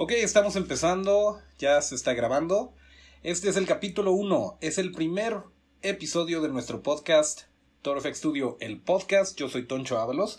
[0.00, 2.72] Ok, estamos empezando, ya se está grabando.
[3.24, 5.38] Este es el capítulo 1, es el primer
[5.82, 7.46] episodio de nuestro podcast
[7.82, 9.36] Toro FX Studio, el podcast.
[9.36, 10.38] Yo soy Toncho Ábalos.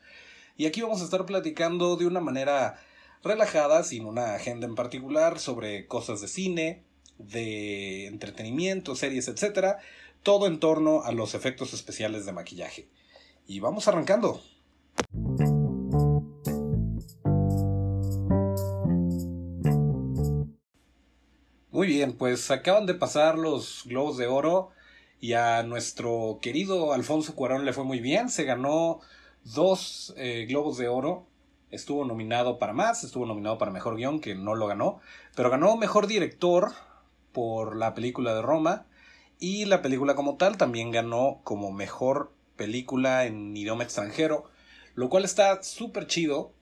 [0.56, 2.80] Y aquí vamos a estar platicando de una manera
[3.26, 6.86] relajada, sin una agenda en particular, sobre cosas de cine,
[7.28, 9.78] de entretenimiento, series, etc.
[10.24, 12.88] Todo en torno a los efectos especiales de maquillaje.
[13.48, 14.42] Y vamos arrancando.
[21.72, 24.70] Muy bien, pues acaban de pasar los Globos de Oro
[25.20, 28.30] y a nuestro querido Alfonso Cuarón le fue muy bien.
[28.30, 29.00] Se ganó
[29.44, 31.26] dos eh, Globos de Oro.
[31.72, 35.00] Estuvo nominado para más, estuvo nominado para Mejor Guión, que no lo ganó,
[35.36, 36.74] pero ganó Mejor Director
[37.32, 38.86] por la película de Roma
[39.40, 44.46] y la película como tal también ganó como mejor película en idioma extranjero,
[44.94, 46.54] lo cual está súper chido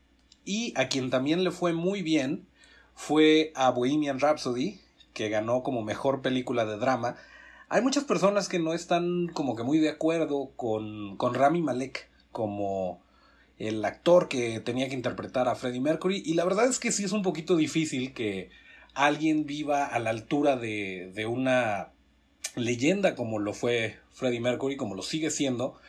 [0.45, 2.47] y a quien también le fue muy bien
[2.95, 4.79] fue a Bohemian Rhapsody,
[5.13, 7.15] que ganó como mejor película de drama.
[7.69, 12.09] Hay muchas personas que no están como que muy de acuerdo con, con Rami Malek
[12.31, 13.01] como
[13.57, 17.03] el actor que tenía que interpretar a Freddie Mercury y la verdad es que sí
[17.03, 18.49] es un poquito difícil que
[18.93, 21.91] alguien viva a la altura de, de una
[22.55, 25.79] leyenda como lo fue Freddie Mercury, como lo sigue siendo.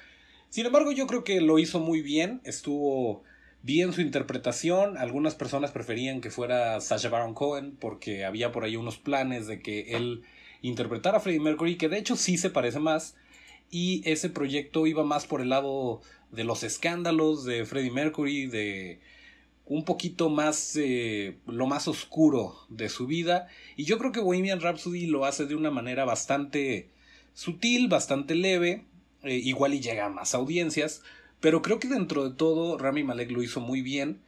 [0.48, 3.22] Sin embargo, yo creo que lo hizo muy bien, estuvo
[3.62, 4.96] bien su interpretación.
[4.96, 9.60] Algunas personas preferían que fuera Sacha Baron Cohen porque había por ahí unos planes de
[9.60, 10.22] que él
[10.62, 13.16] interpretara a Freddie Mercury, que de hecho sí se parece más.
[13.70, 16.00] Y ese proyecto iba más por el lado
[16.32, 19.00] de los escándalos de Freddie Mercury, de
[19.70, 23.46] un poquito más eh, lo más oscuro de su vida.
[23.76, 26.88] Y yo creo que Bohemian Rhapsody lo hace de una manera bastante
[27.34, 28.84] sutil, bastante leve,
[29.22, 31.02] eh, igual y llega a más audiencias,
[31.38, 34.20] pero creo que dentro de todo Rami Malek lo hizo muy bien.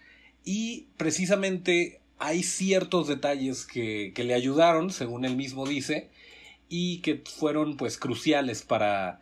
[0.44, 6.10] Y precisamente hay ciertos detalles que, que le ayudaron, según él mismo dice,
[6.68, 9.18] y que fueron pues cruciales para,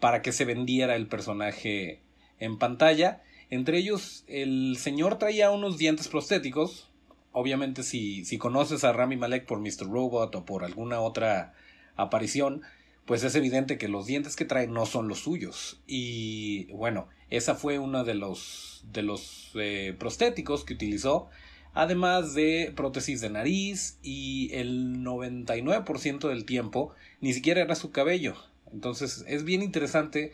[0.00, 2.00] para que se vendiera el personaje
[2.40, 6.88] en pantalla entre ellos, el señor traía unos dientes prostéticos.
[7.32, 9.88] Obviamente, si, si conoces a Rami Malek por Mr.
[9.90, 11.54] Robot o por alguna otra
[11.96, 12.62] aparición,
[13.04, 15.80] pues es evidente que los dientes que trae no son los suyos.
[15.86, 21.28] Y bueno, esa fue uno de los, de los eh, prostéticos que utilizó.
[21.72, 28.36] Además de prótesis de nariz y el 99% del tiempo ni siquiera era su cabello.
[28.72, 30.32] Entonces es bien interesante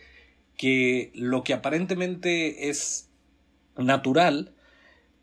[0.56, 3.08] que lo que aparentemente es
[3.76, 4.54] natural,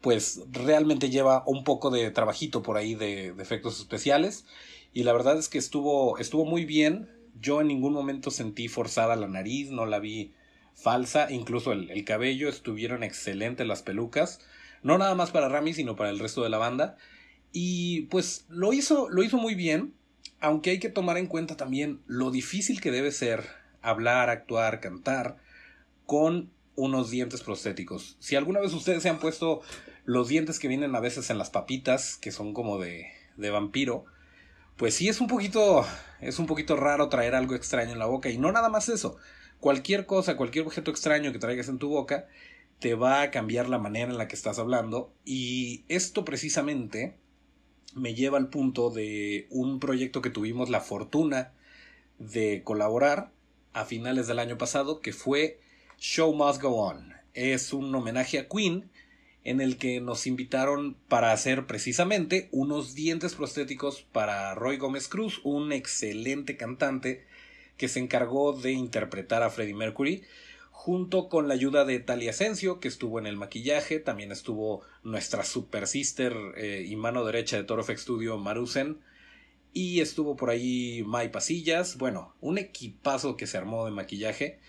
[0.01, 4.45] pues realmente lleva un poco de trabajito por ahí de, efectos especiales.
[4.93, 7.09] Y la verdad es que estuvo, estuvo muy bien.
[7.39, 10.33] Yo en ningún momento sentí forzada la nariz, no la vi
[10.75, 14.39] falsa, incluso el, el cabello, estuvieron excelentes las pelucas.
[14.83, 16.97] No nada más para Rami, sino para el resto de la banda.
[17.53, 19.93] Y pues lo hizo, lo hizo muy bien,
[20.41, 25.37] aunque hay que tomar en cuenta también lo difícil que debe ser hablar, actuar, cantar
[26.05, 28.17] con unos dientes prostéticos.
[28.19, 29.61] Si alguna vez ustedes se han puesto
[30.05, 33.07] los dientes que vienen a veces en las papitas, que son como de,
[33.37, 34.05] de vampiro,
[34.75, 35.85] pues sí es un poquito
[36.19, 39.17] es un poquito raro traer algo extraño en la boca y no nada más eso.
[39.59, 42.27] Cualquier cosa, cualquier objeto extraño que traigas en tu boca
[42.79, 47.17] te va a cambiar la manera en la que estás hablando y esto precisamente
[47.93, 51.53] me lleva al punto de un proyecto que tuvimos la fortuna
[52.17, 53.31] de colaborar
[53.73, 55.59] a finales del año pasado que fue
[55.99, 57.13] Show Must Go On.
[57.33, 58.89] Es un homenaje a Queen
[59.43, 65.41] en el que nos invitaron para hacer precisamente unos dientes prostéticos para Roy Gómez Cruz,
[65.43, 67.25] un excelente cantante
[67.77, 70.23] que se encargó de interpretar a Freddie Mercury,
[70.71, 75.43] junto con la ayuda de Talia Asensio, que estuvo en el maquillaje, también estuvo nuestra
[75.43, 78.99] super sister eh, y mano derecha de Toro FX Studio, Marusen,
[79.73, 84.59] y estuvo por ahí Mai Pasillas, bueno, un equipazo que se armó de maquillaje.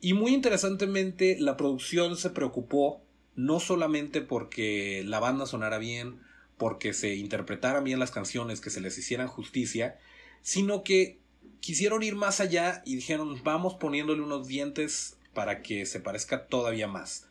[0.00, 3.02] Y muy interesantemente, la producción se preocupó
[3.36, 6.20] no solamente porque la banda sonara bien,
[6.56, 9.98] porque se interpretaran bien las canciones, que se les hicieran justicia,
[10.40, 11.20] sino que
[11.60, 16.88] quisieron ir más allá y dijeron vamos poniéndole unos dientes para que se parezca todavía
[16.88, 17.28] más.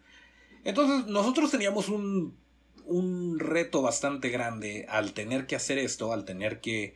[0.63, 2.37] Entonces nosotros teníamos un,
[2.85, 6.95] un reto bastante grande al tener que hacer esto, al tener que,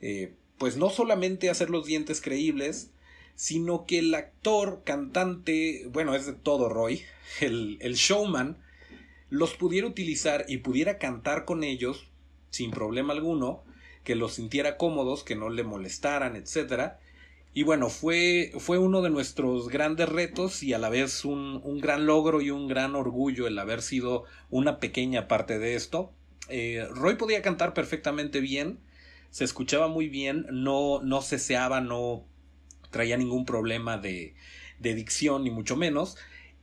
[0.00, 2.90] eh, pues no solamente hacer los dientes creíbles,
[3.34, 7.02] sino que el actor, cantante, bueno, es de todo Roy,
[7.40, 8.58] el, el showman,
[9.30, 12.10] los pudiera utilizar y pudiera cantar con ellos
[12.50, 13.64] sin problema alguno,
[14.04, 17.00] que los sintiera cómodos, que no le molestaran, etcétera.
[17.52, 21.80] Y bueno, fue, fue uno de nuestros grandes retos y a la vez un, un,
[21.80, 26.12] gran logro y un gran orgullo el haber sido una pequeña parte de esto.
[26.48, 28.78] Eh, Roy podía cantar perfectamente bien,
[29.30, 32.24] se escuchaba muy bien, no, no ceseaba, no
[32.90, 34.34] traía ningún problema de,
[34.78, 36.16] de dicción, ni mucho menos.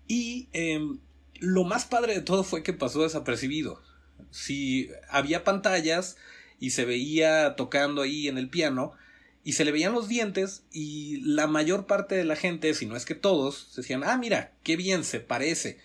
[0.08, 0.80] Y eh,
[1.40, 3.82] lo más padre de todo fue que pasó desapercibido.
[4.32, 6.18] Si había pantallas
[6.60, 8.94] y se veía tocando ahí en el piano,
[9.48, 12.98] y se le veían los dientes y la mayor parte de la gente, si no
[12.98, 15.78] es que todos, decían, ah, mira, qué bien se parece.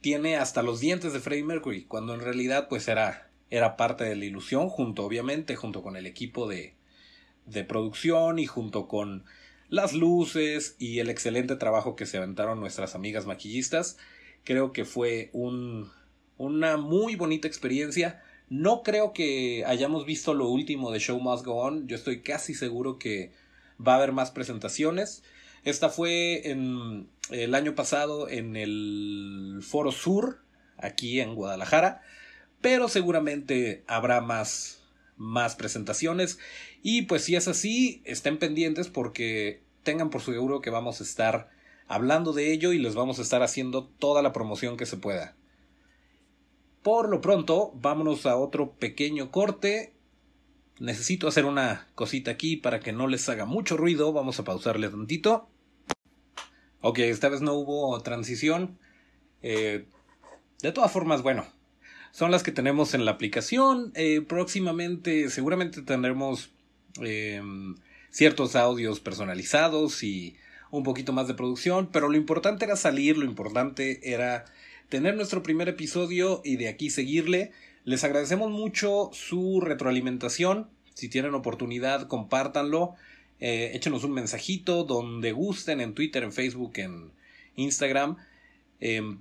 [0.00, 4.16] Tiene hasta los dientes de Freddie Mercury, cuando en realidad pues era, era parte de
[4.16, 6.72] la ilusión, junto obviamente, junto con el equipo de,
[7.44, 9.26] de producción y junto con
[9.68, 13.98] las luces y el excelente trabajo que se aventaron nuestras amigas maquillistas.
[14.42, 15.92] Creo que fue un,
[16.38, 21.54] una muy bonita experiencia no creo que hayamos visto lo último de Show Must Go
[21.54, 21.88] On.
[21.88, 23.32] Yo estoy casi seguro que
[23.80, 25.22] va a haber más presentaciones.
[25.64, 30.42] Esta fue en el año pasado en el Foro Sur,
[30.76, 32.02] aquí en Guadalajara.
[32.60, 34.82] Pero seguramente habrá más,
[35.16, 36.38] más presentaciones.
[36.82, 41.48] Y pues si es así, estén pendientes porque tengan por seguro que vamos a estar
[41.88, 45.36] hablando de ello y les vamos a estar haciendo toda la promoción que se pueda.
[46.82, 49.92] Por lo pronto, vámonos a otro pequeño corte.
[50.80, 54.12] Necesito hacer una cosita aquí para que no les haga mucho ruido.
[54.12, 55.48] Vamos a pausarle tantito.
[56.80, 58.78] Ok, esta vez no hubo transición.
[59.42, 59.86] Eh,
[60.60, 61.46] de todas formas, bueno,
[62.10, 63.92] son las que tenemos en la aplicación.
[63.94, 66.50] Eh, próximamente, seguramente tendremos
[67.00, 67.76] em,
[68.10, 70.36] ciertos audios personalizados y
[70.72, 71.90] un poquito más de producción.
[71.92, 74.46] Pero lo importante era salir, lo importante era
[74.92, 77.52] tener nuestro primer episodio y de aquí seguirle.
[77.84, 80.68] Les agradecemos mucho su retroalimentación.
[80.92, 82.92] Si tienen oportunidad, compártanlo.
[83.40, 87.10] Eh, échenos un mensajito donde gusten en Twitter, en Facebook, en
[87.56, 88.18] Instagram.
[88.80, 89.20] Em,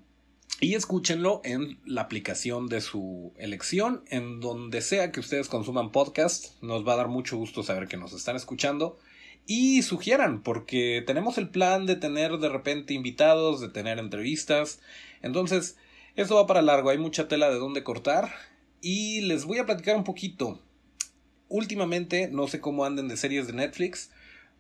[0.60, 6.62] y escúchenlo en la aplicación de su elección, en donde sea que ustedes consuman podcast.
[6.62, 9.00] Nos va a dar mucho gusto saber que nos están escuchando.
[9.54, 14.80] Y sugieran, porque tenemos el plan de tener de repente invitados, de tener entrevistas.
[15.22, 15.76] Entonces,
[16.16, 18.32] esto va para largo, hay mucha tela de dónde cortar.
[18.80, 20.62] Y les voy a platicar un poquito.
[21.50, 24.12] Últimamente, no sé cómo anden de series de Netflix,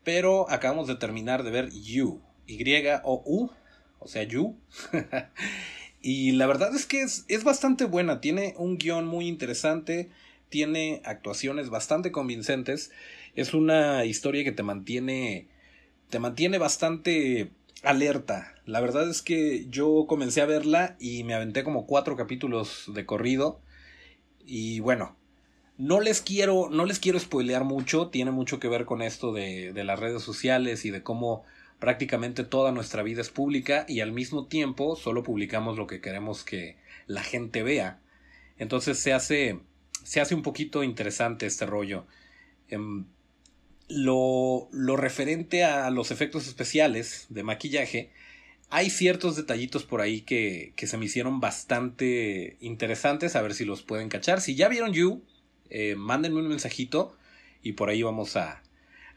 [0.03, 2.21] pero acabamos de terminar de ver You.
[2.45, 3.49] Y-O-U,
[3.97, 4.57] o sea, You.
[6.01, 10.09] y la verdad es que es, es bastante buena, tiene un guion muy interesante,
[10.49, 12.91] tiene actuaciones bastante convincentes.
[13.35, 15.47] Es una historia que te mantiene,
[16.09, 17.51] te mantiene bastante
[17.83, 18.55] alerta.
[18.65, 23.05] La verdad es que yo comencé a verla y me aventé como cuatro capítulos de
[23.05, 23.61] corrido.
[24.45, 25.15] Y bueno,
[25.77, 29.73] no les quiero, no les quiero spoilear mucho, tiene mucho que ver con esto de,
[29.73, 31.43] de las redes sociales y de cómo
[31.79, 36.43] prácticamente toda nuestra vida es pública y al mismo tiempo solo publicamos lo que queremos
[36.43, 37.99] que la gente vea.
[38.57, 39.59] Entonces se hace,
[40.03, 42.05] se hace un poquito interesante este rollo.
[42.67, 43.05] Em,
[43.91, 48.11] lo, lo referente a los efectos especiales de maquillaje,
[48.69, 53.65] hay ciertos detallitos por ahí que, que, se me hicieron bastante interesantes, a ver si
[53.65, 54.39] los pueden cachar.
[54.39, 55.21] Si ya vieron You,
[55.69, 57.17] eh, mándenme un mensajito
[57.61, 58.63] y por ahí vamos a,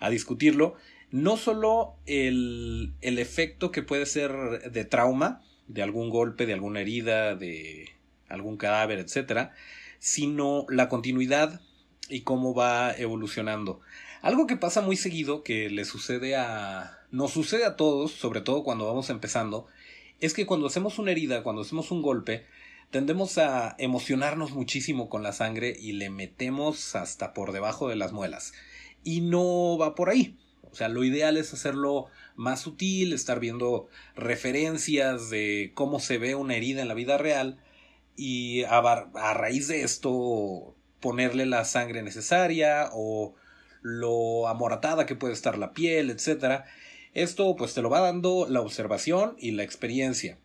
[0.01, 0.75] a discutirlo.
[1.13, 4.33] No solo el, el, efecto que puede ser
[4.73, 7.91] de trauma, de algún golpe, de alguna herida, de
[8.29, 9.53] algún cadáver, etcétera,
[10.01, 11.61] sino la continuidad
[12.09, 13.81] y cómo va evolucionando.
[14.25, 16.99] Algo que pasa muy seguido, que le sucede a...
[17.11, 19.67] nos sucede a todos, sobre todo cuando vamos empezando,
[20.19, 22.47] es que cuando hacemos una herida, cuando hacemos un golpe,
[22.89, 28.13] tendemos a emocionarnos muchísimo con la sangre y le metemos hasta por debajo de las
[28.13, 28.55] muelas.
[29.03, 30.39] Y no va por ahí.
[30.63, 36.35] O sea, lo ideal es hacerlo más sutil, estar viendo referencias de cómo se ve
[36.35, 37.59] una herida en la vida real
[38.17, 43.35] y a, a raíz de esto ponerle la sangre necesaria o
[43.85, 46.65] lo amoratada que puede estar la piel, etc.
[47.13, 50.39] Esto pues te lo va dando la observación y la experiencia.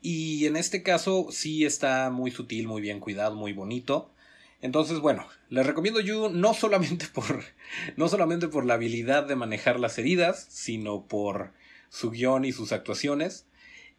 [0.00, 4.10] Y en este caso sí está muy sutil, muy bien cuidado, muy bonito.
[4.62, 7.44] Entonces, bueno, les recomiendo You no solamente por
[7.96, 11.52] no solamente por la habilidad de manejar las heridas, sino por
[11.90, 13.46] su guion y sus actuaciones.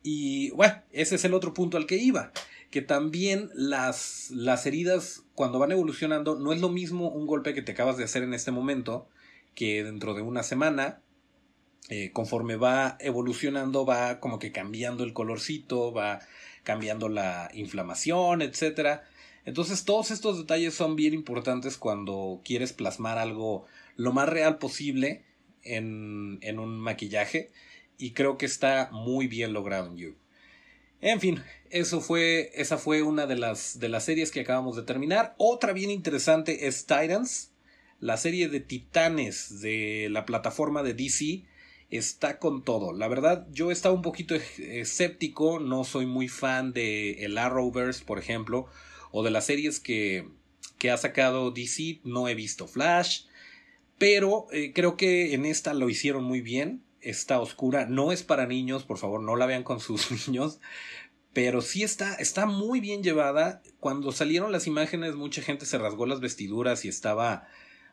[0.01, 2.31] Y bueno, ese es el otro punto al que iba
[2.69, 7.61] que también las, las heridas cuando van evolucionando no es lo mismo un golpe que
[7.61, 9.07] te acabas de hacer en este momento
[9.55, 11.01] que dentro de una semana
[11.89, 16.19] eh, conforme va evolucionando va como que cambiando el colorcito va
[16.63, 19.03] cambiando la inflamación etcétera
[19.45, 25.25] Entonces todos estos detalles son bien importantes cuando quieres plasmar algo lo más real posible
[25.63, 27.51] en, en un maquillaje
[27.97, 30.15] y creo que está muy bien logrado en You.
[31.01, 34.83] En fin, eso fue, esa fue una de las, de las series que acabamos de
[34.83, 35.33] terminar.
[35.37, 37.51] Otra bien interesante es Titans,
[37.99, 41.45] la serie de titanes de la plataforma de DC.
[41.89, 42.93] Está con todo.
[42.93, 45.59] La verdad, yo estaba un poquito escéptico.
[45.59, 48.67] No soy muy fan de el Arrowverse, por ejemplo,
[49.11, 50.27] o de las series que,
[50.77, 52.01] que ha sacado DC.
[52.03, 53.23] No he visto Flash,
[53.97, 57.85] pero eh, creo que en esta lo hicieron muy bien está oscura.
[57.85, 60.59] No es para niños, por favor, no la vean con sus niños.
[61.33, 63.61] Pero sí está, está muy bien llevada.
[63.79, 67.47] Cuando salieron las imágenes, mucha gente se rasgó las vestiduras y estaba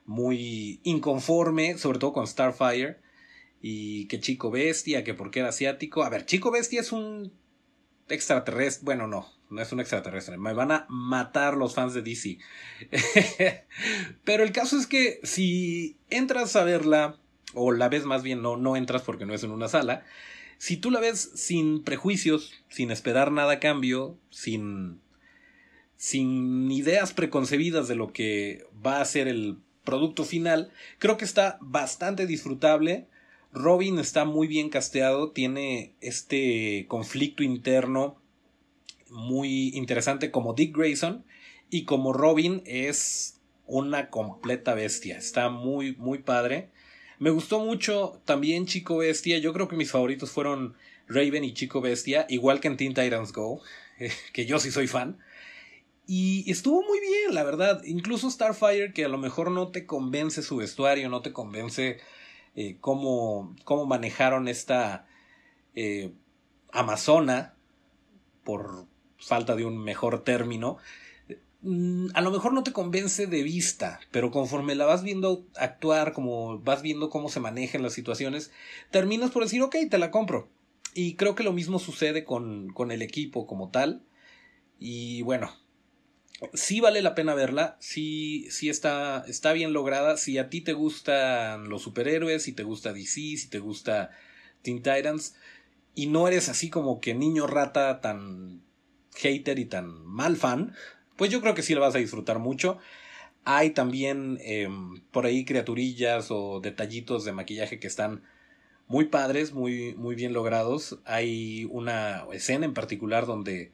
[0.05, 2.99] muy inconforme, sobre todo con Starfire.
[3.61, 6.03] Y que Chico Bestia, que porque era asiático.
[6.03, 7.33] A ver, Chico Bestia es un
[8.09, 8.85] extraterrestre.
[8.85, 10.39] Bueno, no, no es un extraterrestre.
[10.39, 12.39] Me van a matar los fans de DC.
[14.25, 17.19] Pero el caso es que si entras a verla
[17.57, 20.05] o la ves más bien, no, no entras porque no es en una sala.
[20.59, 25.01] Si tú la ves sin prejuicios, sin esperar nada a cambio, sin,
[25.97, 31.59] sin ideas preconcebidas de lo que va a ser el producto final, creo que está
[31.61, 33.09] bastante disfrutable.
[33.53, 38.21] Robin está muy bien casteado, tiene este conflicto interno
[39.09, 41.25] muy interesante como Dick Grayson
[41.71, 46.71] y como Robin es una completa bestia, está muy muy padre.
[47.19, 49.39] Me gustó mucho también Chico Bestia.
[49.39, 50.77] Yo creo que mis favoritos fueron
[51.09, 53.63] Raven y Chico Bestia, igual que en Teen Titans Go,
[54.33, 55.19] que yo sí soy fan.
[56.07, 57.83] Y estuvo muy bien, la verdad.
[57.85, 61.99] Incluso Starfire, que a lo mejor no te convence su vestuario, no te convence
[62.55, 65.07] eh, cómo, cómo, manejaron esta
[65.75, 66.13] eh,
[66.71, 67.55] Amazona,
[68.45, 68.87] por
[69.19, 70.79] falta de un mejor término.
[71.63, 76.13] Mm, a lo mejor no te convence de vista, pero conforme la vas viendo actuar,
[76.13, 78.51] como vas viendo cómo se manejan las situaciones,
[78.91, 80.49] terminas por decir, ok, te la compro.
[80.95, 84.03] Y creo que lo mismo sucede con, con el equipo como tal.
[84.79, 85.51] Y bueno,
[86.55, 90.17] sí vale la pena verla, sí, sí está, está bien lograda.
[90.17, 94.11] Si a ti te gustan los superhéroes, si te gusta DC, si te gusta
[94.63, 95.35] Teen Titans,
[95.95, 98.63] y no eres así como que niño rata tan
[99.15, 100.75] hater y tan mal fan,
[101.17, 102.79] pues yo creo que sí la vas a disfrutar mucho.
[103.45, 108.23] Hay también em, por ahí criaturillas o detallitos de maquillaje que están
[108.89, 110.99] muy padres, muy, muy bien logrados.
[111.05, 113.73] Hay una escena en particular donde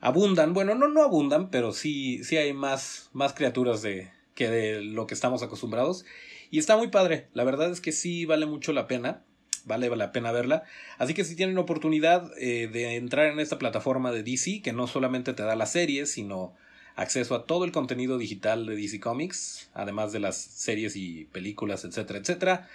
[0.00, 4.82] abundan, bueno, no, no abundan, pero sí, sí hay más, más criaturas de, que de
[4.82, 6.04] lo que estamos acostumbrados.
[6.50, 9.24] Y está muy padre, la verdad es que sí vale mucho la pena,
[9.64, 10.64] vale la pena verla.
[10.98, 14.86] Así que si tienen oportunidad eh, de entrar en esta plataforma de DC, que no
[14.86, 16.54] solamente te da las series, sino
[16.98, 21.84] acceso a todo el contenido digital de DC Comics, además de las series y películas,
[21.84, 22.68] etcétera, etcétera,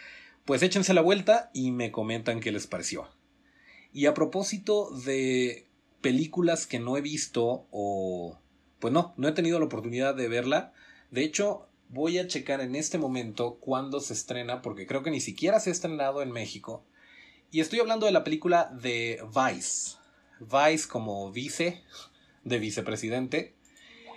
[0.46, 3.10] pues échense la vuelta y me comentan qué les pareció.
[3.92, 5.68] Y a propósito de
[6.00, 8.40] películas que no he visto o...
[8.80, 10.72] Pues no, no he tenido la oportunidad de verla.
[11.12, 15.20] De hecho, voy a checar en este momento cuándo se estrena, porque creo que ni
[15.20, 16.86] siquiera se ha estrenado en México.
[17.52, 19.98] Y estoy hablando de la película de Vice.
[20.40, 21.84] Vice como vice,
[22.46, 23.56] de vicepresidente.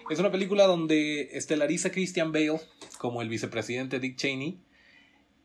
[0.09, 2.61] Es una película donde estelariza Christian Bale
[2.99, 4.61] como el vicepresidente Dick Cheney.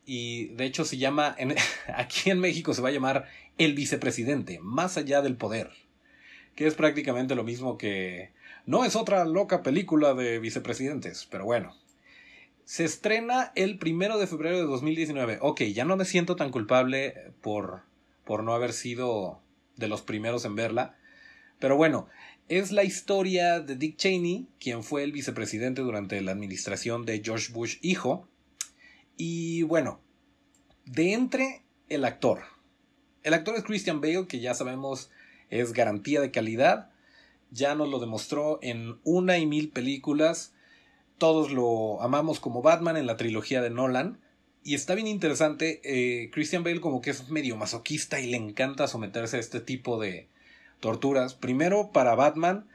[0.05, 1.35] Y de hecho se llama,
[1.95, 3.27] aquí en México se va a llamar
[3.57, 5.71] El vicepresidente, más allá del poder.
[6.55, 8.33] Que es prácticamente lo mismo que...
[8.67, 11.75] No es otra loca película de vicepresidentes, pero bueno.
[12.63, 15.39] Se estrena el primero de febrero de 2019.
[15.41, 17.81] Ok, ya no me siento tan culpable por,
[18.25, 19.41] por no haber sido
[19.75, 20.97] de los primeros en verla.
[21.61, 22.07] Pero bueno,
[22.51, 27.53] es la historia de Dick Cheney, quien fue el vicepresidente durante la administración de George
[27.53, 28.27] Bush hijo.
[29.15, 30.01] Y bueno,
[30.83, 32.41] de entre el actor.
[33.23, 35.09] El actor es Christian Bale, que ya sabemos
[35.49, 36.91] es garantía de calidad.
[37.51, 40.53] Ya nos lo demostró en una y mil películas.
[41.17, 44.19] Todos lo amamos como Batman en la trilogía de Nolan.
[44.61, 45.79] Y está bien interesante.
[45.85, 50.01] Eh, Christian Bale como que es medio masoquista y le encanta someterse a este tipo
[50.01, 50.27] de,
[50.81, 51.35] torturas.
[51.35, 52.67] Primero para Batman,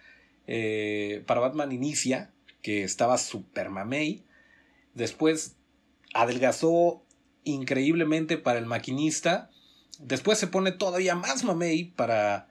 [0.46, 2.32] eh, para Batman Inicia,
[2.62, 4.24] que estaba super mamey.
[4.94, 5.56] Después
[6.14, 7.04] adelgazó
[7.44, 9.50] increíblemente para el maquinista.
[9.98, 12.48] Después se pone todavía más mamey para,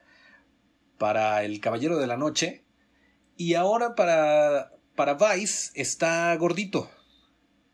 [0.99, 2.63] para el Caballero de la Noche.
[3.37, 6.89] Y ahora para, para Vice está gordito.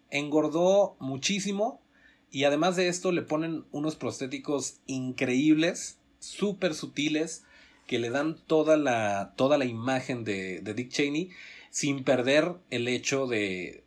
[0.09, 1.81] Engordó muchísimo.
[2.29, 7.43] Y además de esto le ponen unos prostéticos increíbles, súper sutiles,
[7.87, 11.29] que le dan toda la, toda la imagen de, Dick Cheney.
[11.69, 13.83] sin perder el hecho de,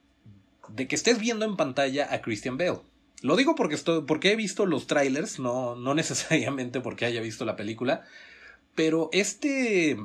[0.69, 2.81] de que estés viendo en pantalla a Christian Bale.
[3.23, 7.45] Lo digo porque, estoy, porque he visto los trailers, no, no necesariamente porque haya visto
[7.45, 8.05] la película,
[8.75, 9.97] pero este,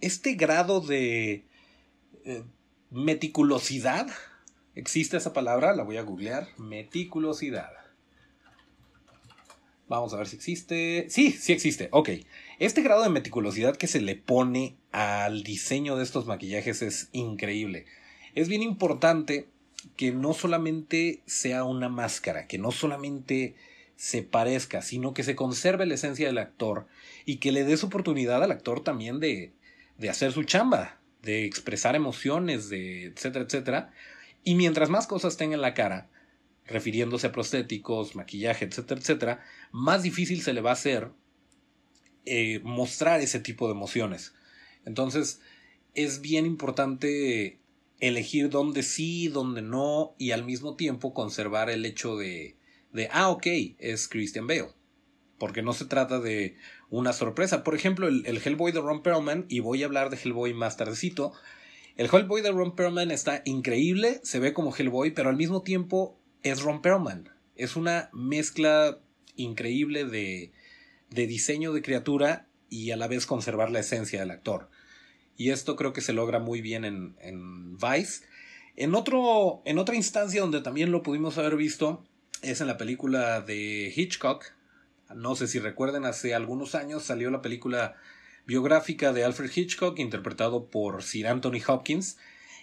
[0.00, 1.44] este grado de
[2.24, 2.42] eh,
[2.90, 4.08] meticulosidad,
[4.74, 5.74] ¿existe esa palabra?
[5.74, 7.70] La voy a googlear, meticulosidad.
[9.88, 11.06] Vamos a ver si existe.
[11.08, 11.88] Sí, sí existe.
[11.90, 12.10] Ok.
[12.60, 17.86] Este grado de meticulosidad que se le pone al diseño de estos maquillajes es increíble.
[18.34, 19.48] Es bien importante
[19.96, 23.54] que no solamente sea una máscara, que no solamente
[23.96, 26.86] se parezca, sino que se conserve la esencia del actor
[27.24, 29.54] y que le des oportunidad al actor también de,
[30.06, 33.90] hacer su chamba, de expresar emociones, de etcétera, etcétera.
[34.44, 36.10] Y mientras más cosas tenga en la cara,
[36.66, 41.10] refiriéndose a prostéticos, maquillaje, etcétera, etcétera, más difícil se le va a hacer
[42.32, 44.34] eh, mostrar ese tipo de emociones.
[44.84, 45.40] Entonces,
[45.96, 47.58] es bien importante
[47.98, 52.56] elegir dónde sí, dónde no, y al mismo tiempo conservar el hecho de,
[52.92, 53.46] de ah, ok,
[53.78, 54.68] es Christian Bale.
[55.38, 56.56] Porque no se trata de
[56.88, 57.64] una sorpresa.
[57.64, 60.76] Por ejemplo, el, el Hellboy de Ron Perlman, y voy a hablar de Hellboy más
[60.76, 61.32] tardecito.
[61.96, 66.16] El Hellboy de Ron Perlman está increíble, se ve como Hellboy, pero al mismo tiempo
[66.44, 67.28] es Ron Perlman.
[67.56, 69.00] Es una mezcla
[69.34, 70.52] increíble de,
[71.10, 74.70] de diseño de criatura y a la vez conservar la esencia del actor.
[75.36, 78.24] Y esto creo que se logra muy bien en, en Vice.
[78.76, 82.04] En, otro, en otra instancia donde también lo pudimos haber visto
[82.42, 84.44] es en la película de Hitchcock.
[85.14, 87.96] No sé si recuerden, hace algunos años salió la película
[88.46, 92.16] biográfica de Alfred Hitchcock interpretado por Sir Anthony Hopkins.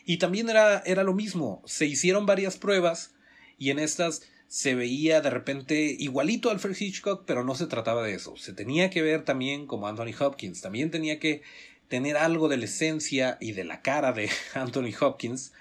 [0.06, 1.62] Y también era, era lo mismo.
[1.66, 3.14] Se hicieron varias pruebas
[3.58, 8.04] y en estas se veía de repente igualito a Alfred Hitchcock, pero no se trataba
[8.04, 8.38] de eso.
[8.38, 11.42] Se tenía que ver también como Anthony Hopkins, también tenía que
[11.88, 15.54] tener algo de la esencia y de la cara de Anthony Hopkins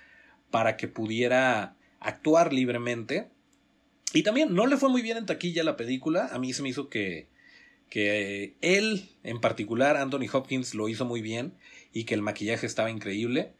[0.50, 3.28] para que pudiera actuar libremente.
[4.12, 6.68] Y también no le fue muy bien en taquilla la película, a mí se me
[6.68, 7.28] hizo que,
[7.90, 11.54] que él en particular, Anthony Hopkins, lo hizo muy bien
[11.92, 13.52] y que el maquillaje estaba increíble.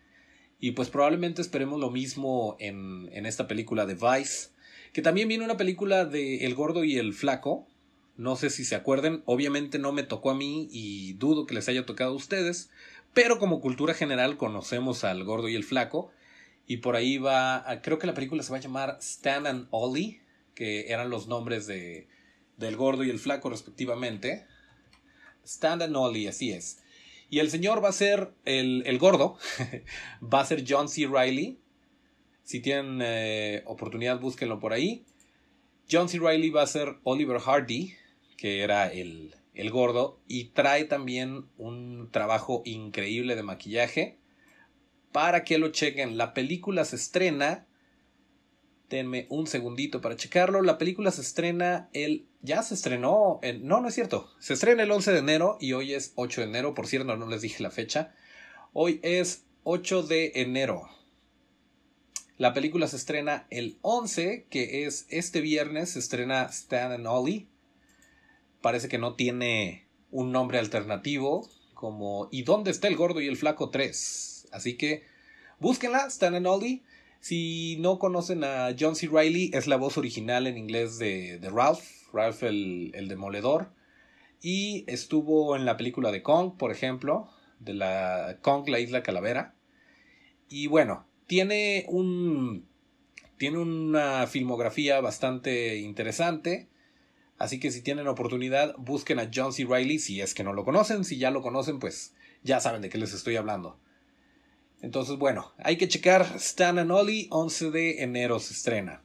[0.58, 4.50] Y pues probablemente esperemos lo mismo en, en esta película de Vice.
[4.96, 7.68] Que también viene una película de El Gordo y el Flaco.
[8.16, 9.22] No sé si se acuerden.
[9.26, 12.70] Obviamente no me tocó a mí y dudo que les haya tocado a ustedes.
[13.12, 16.12] Pero como cultura general conocemos al Gordo y el Flaco.
[16.66, 17.62] Y por ahí va.
[17.82, 20.22] Creo que la película se va a llamar Stan and Ollie.
[20.54, 22.08] Que eran los nombres de,
[22.56, 24.46] del Gordo y el Flaco respectivamente.
[25.44, 26.82] Stan and Ollie, así es.
[27.28, 29.36] Y el señor va a ser el, el gordo,
[30.22, 31.06] va a ser John C.
[31.06, 31.58] Riley.
[32.46, 35.04] Si tienen eh, oportunidad, búsquenlo por ahí.
[35.90, 36.18] John C.
[36.18, 37.92] Riley va a ser Oliver Hardy,
[38.38, 44.18] que era el, el gordo, y trae también un trabajo increíble de maquillaje.
[45.10, 47.66] Para que lo chequen, la película se estrena
[48.88, 50.62] Denme un segundito para checarlo.
[50.62, 52.26] La película se estrena el...
[52.42, 53.40] Ya se estrenó...
[53.60, 54.30] no, no es cierto.
[54.38, 56.74] Se estrena el 11 de enero y hoy es 8 de enero.
[56.74, 58.14] Por cierto, no les dije la fecha.
[58.72, 60.88] Hoy es 8 de enero.
[62.38, 65.90] La película se estrena el 11, que es este viernes.
[65.90, 67.46] Se estrena Stan and Ollie.
[68.60, 73.36] Parece que no tiene un nombre alternativo como ¿Y dónde está el gordo y el
[73.36, 74.48] flaco 3?
[74.52, 75.04] Así que
[75.60, 76.82] búsquenla, Stan and Ollie.
[77.20, 79.08] Si no conocen a John C.
[79.08, 83.70] Riley, es la voz original en inglés de, Ralph, Ralph el, el, demoledor.
[84.42, 89.54] Y estuvo en la película de Kong, por ejemplo, de la Kong, la isla calavera.
[90.48, 92.66] Y bueno, tiene un.
[93.36, 96.68] Tiene una filmografía bastante interesante.
[97.38, 99.66] Así que si tienen oportunidad, busquen a John C.
[99.68, 101.04] Riley si es que no lo conocen.
[101.04, 103.78] Si ya lo conocen, pues ya saben de qué les estoy hablando.
[104.80, 109.02] Entonces, bueno, hay que checar Stan and Ollie, 11 de enero se estrena.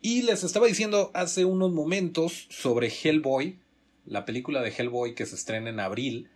[0.00, 3.58] Y les estaba diciendo hace unos momentos sobre Hellboy,
[4.06, 6.30] la película de Hellboy que se estrena en abril,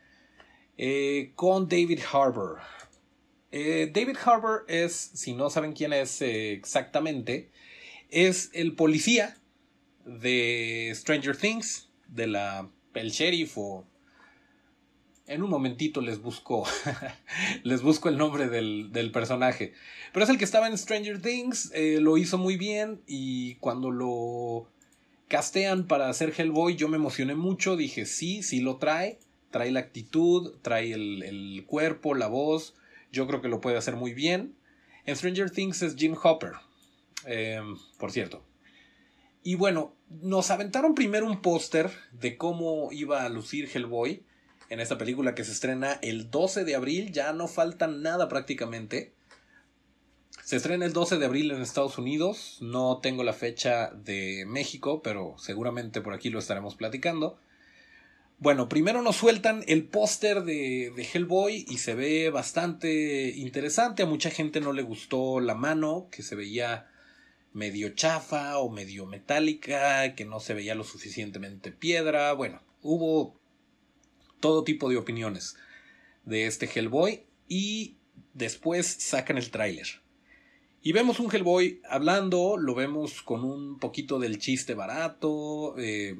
[0.77, 2.59] eh, con David Harbour.
[3.53, 7.51] Eh, David Harbour es, si no saben quién es eh, exactamente,
[8.11, 9.37] es el policía
[10.05, 13.87] de Stranger Things, de la, el sheriff o
[15.27, 16.65] en un momentito les busco.
[17.63, 19.73] les busco el nombre del, personaje.
[20.13, 21.71] Pero es el que estaba en Stranger Things.
[21.75, 23.01] Eh, lo hizo muy bien.
[23.07, 24.69] Y cuando lo
[25.29, 27.77] castean para hacer Hellboy, yo me emocioné mucho.
[27.77, 29.19] Dije, sí, sí lo trae.
[29.51, 32.75] Trae la actitud, trae el, cuerpo, la voz.
[33.13, 34.57] Yo creo que lo puede hacer muy bien.
[35.05, 36.53] En Stranger Things es Jim Hopper.
[37.27, 38.45] Em, por cierto.
[39.45, 44.25] Y bueno, nos aventaron primero un póster de cómo iba a lucir Hellboy
[44.69, 49.13] en esta película que se estrena el 12 de abril, ya no falta nada prácticamente.
[50.45, 55.03] Se estrena el 12 de abril en Estados Unidos, no tengo la fecha de México,
[55.03, 57.39] pero seguramente por aquí lo estaremos platicando.
[58.43, 64.03] Bueno, primero nos sueltan el póster de, de, Hellboy y se ve bastante interesante.
[64.03, 66.91] A mucha gente no le gustó la mano, que se veía
[67.53, 72.33] medio chafa o medio metálica, que no se veía lo suficientemente piedra.
[72.33, 73.39] Bueno, hubo
[74.41, 75.55] todo tipo de opiniones
[76.25, 77.95] de este Hellboy y
[78.35, 79.87] después sacan el tráiler.
[80.83, 86.17] Y vemos un Hellboy hablando, lo vemos con un poquito del chiste barato, eh,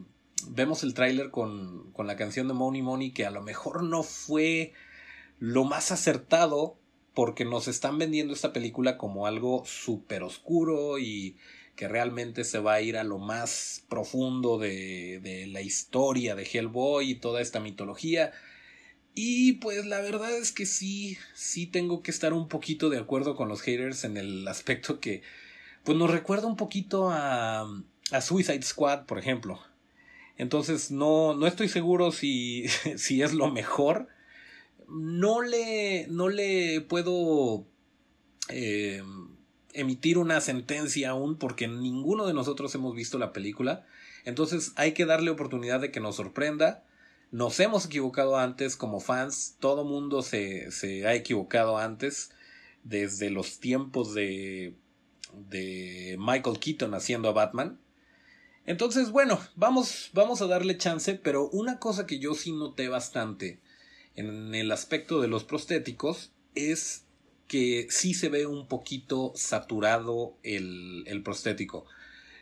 [0.51, 4.03] vemos el tráiler con, con la canción de Money Money que a lo mejor no
[4.03, 4.73] fue
[5.39, 6.77] lo más acertado
[7.15, 11.37] porque nos están vendiendo esta película como algo súper oscuro y
[11.77, 16.45] que realmente se va a ir a lo más profundo de, de la historia de
[16.45, 18.33] Hellboy y toda esta mitología.
[19.15, 23.37] Y pues la verdad es que sí, sí tengo que estar un poquito de acuerdo
[23.37, 25.23] con los haters en el aspecto que
[25.85, 27.67] pues nos recuerda un poquito a,
[28.11, 29.61] a Suicide Squad, por ejemplo.
[30.43, 34.09] Entonces no, no estoy seguro si, si es lo mejor.
[34.89, 37.65] No le, no le puedo
[38.49, 39.05] eh,
[39.73, 43.87] emitir una sentencia aún porque ninguno de nosotros hemos visto la película.
[44.25, 46.85] Entonces hay que darle oportunidad de que nos sorprenda.
[47.31, 49.57] Nos hemos equivocado antes como fans.
[49.61, 52.33] Todo mundo se, se ha equivocado antes.
[52.83, 54.75] Desde los tiempos de,
[55.49, 57.79] de Michael Keaton haciendo a Batman.
[58.65, 63.61] Entonces, bueno, vamos, vamos a darle chance, pero una cosa que yo sí noté bastante
[64.15, 67.05] en el aspecto de los prostéticos es
[67.49, 71.87] que sí se ve un poquito saturado el, el prostético.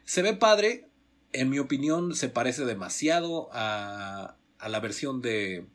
[0.04, 0.88] Se ve padre,
[1.33, 5.66] en mi opinión se parece demasiado a, a la versión de,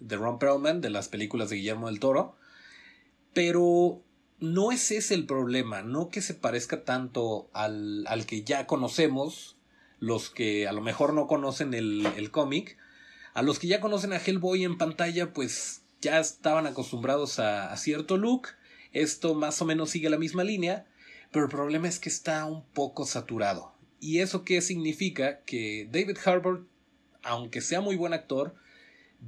[0.00, 2.36] de Ron Perlman de las películas de Guillermo del Toro,
[3.32, 4.02] pero
[4.40, 9.57] no es ese el problema, no que se parezca tanto al, al que ya conocemos,
[10.00, 12.76] los que a lo mejor no conocen el, el cómic,
[13.34, 18.16] a los que ya conocen a Hellboy en pantalla, pues ya estaban acostumbrados a, cierto
[18.16, 18.48] look.
[18.92, 20.86] Esto más o menos sigue la misma línea,
[21.30, 23.72] pero el problema es que está un poco saturado.
[24.00, 25.40] ¿Y eso qué significa?
[25.44, 26.66] Que David Harbour,
[27.22, 28.54] aunque sea muy buen actor,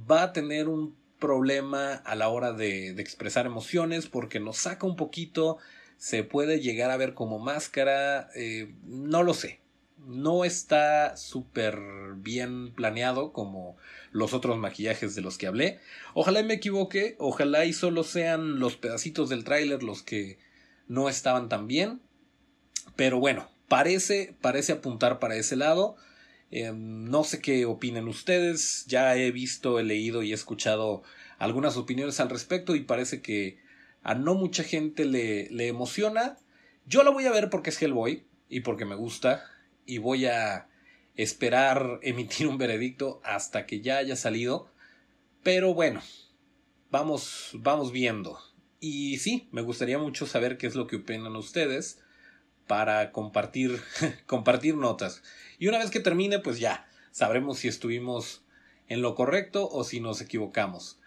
[0.09, 4.87] va a tener un problema a la hora de, de expresar emociones porque nos saca
[4.87, 5.57] un poquito,
[5.97, 9.61] se puede llegar a ver como máscara, eh, no lo sé
[10.05, 11.79] no está súper
[12.17, 13.77] bien planeado como
[14.11, 15.79] los otros maquillajes de los que hablé.
[16.13, 20.39] Ojalá me equivoque, ojalá y solo sean los pedacitos del tráiler los que
[20.87, 22.01] no estaban tan bien.
[22.95, 25.95] Pero bueno, parece, parece apuntar para ese lado.
[26.49, 28.85] Eh, no sé qué opinen ustedes.
[28.87, 31.03] Ya he visto, he leído y he escuchado
[31.37, 33.59] algunas opiniones al respecto y parece que
[34.03, 36.37] a no mucha gente le, le emociona.
[36.85, 39.50] Yo la voy a ver porque es Hellboy y porque me gusta
[39.85, 40.67] y voy a
[41.15, 44.71] esperar emitir un veredicto hasta que ya haya salido.
[45.43, 46.01] Pero bueno,
[46.89, 48.39] vamos, vamos viendo.
[48.79, 51.99] Y sí, me gustaría mucho saber qué es lo que opinan ustedes
[52.67, 53.81] para compartir,
[54.25, 55.23] compartir notas.
[55.59, 58.43] Y una vez que termine, pues ya sabremos si estuvimos
[58.87, 60.99] en lo correcto o si nos equivocamos.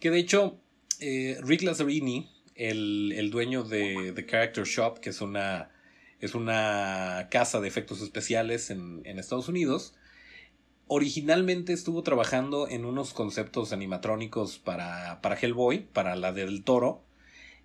[0.00, 0.60] Que de hecho,
[1.00, 5.70] eh, Rick Lazzarini, el, el dueño de The Character Shop, que es una
[6.20, 9.94] es una casa de efectos especiales en, en Estados Unidos.
[10.86, 17.04] Originalmente estuvo trabajando en unos conceptos animatrónicos para, para Hellboy, para la del toro,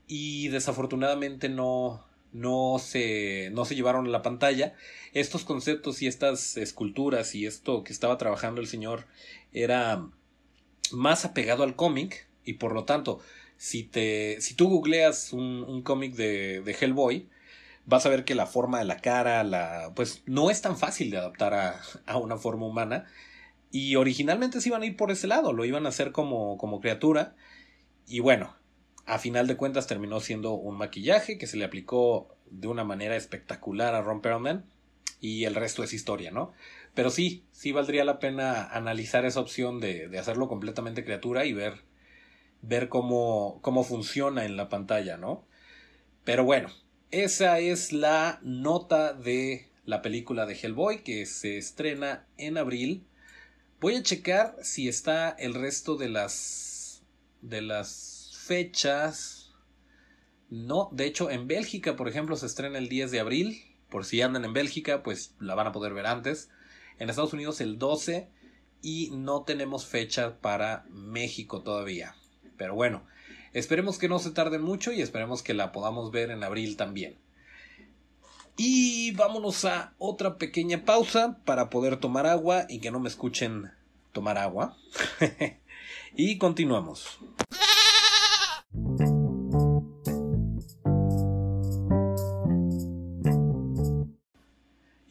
[0.07, 4.75] y desafortunadamente no, no se, no se llevaron a la pantalla.
[5.13, 9.05] Estos conceptos y estas esculturas y esto que estaba trabajando el señor
[9.53, 10.05] era
[10.91, 13.19] más apegado al cómic y por lo tanto,
[13.57, 17.29] si, te, si tú googleas un, un cómic de, de Hellboy,
[17.85, 21.11] vas a ver que la forma de la cara, la, pues no es tan fácil
[21.11, 23.05] de adaptar a, a una forma humana.
[23.71, 26.79] Y originalmente se iban a ir por ese lado, lo iban a hacer como, como
[26.79, 27.35] criatura.
[28.07, 28.55] Y bueno,
[29.05, 33.15] a final de cuentas terminó siendo un maquillaje que se le aplicó de una manera
[33.15, 34.65] espectacular a Ron Perlman.
[35.19, 36.51] Y el resto es historia, ¿no?
[36.93, 41.53] Pero sí, sí valdría la pena analizar esa opción de, de hacerlo completamente criatura y
[41.53, 41.85] ver,
[42.61, 45.47] ver cómo, cómo funciona en la pantalla, ¿no?
[46.25, 46.69] Pero bueno,
[47.13, 53.05] esa es la nota de la película de Hellboy que se estrena en abril.
[53.79, 57.03] Voy a checar si está el resto de las
[57.41, 59.53] de las fechas.
[60.49, 63.63] No, de hecho en Bélgica, por ejemplo, se estrena el 10 de abril.
[63.89, 66.49] Por si andan en Bélgica, pues la van a poder ver antes.
[66.97, 68.27] En Estados Unidos el 12
[68.81, 72.15] y no tenemos fecha para México todavía.
[72.57, 73.05] Pero bueno,
[73.53, 77.17] esperemos que no se tarde mucho y esperemos que la podamos ver en abril también.
[78.55, 83.71] Y vámonos a otra pequeña pausa para poder tomar agua y que no me escuchen
[84.11, 84.77] tomar agua.
[86.15, 87.19] y continuamos.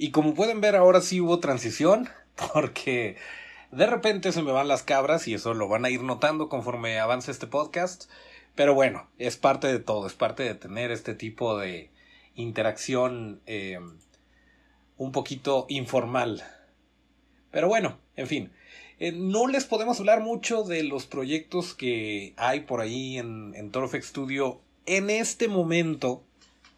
[0.02, 2.08] Y como pueden ver ahora sí hubo transición
[2.52, 3.16] porque
[3.70, 6.98] de repente se me van las cabras y eso lo van a ir notando conforme
[7.00, 8.10] avance este podcast.
[8.54, 11.90] Pero bueno, es parte de todo, es parte de tener este tipo de
[12.34, 13.78] interacción eh,
[14.96, 16.44] un poquito informal.
[17.50, 18.52] Pero bueno, en fin,
[18.98, 23.72] eh, no les podemos hablar mucho de los proyectos que hay por ahí en, en
[24.02, 26.24] Studio en este momento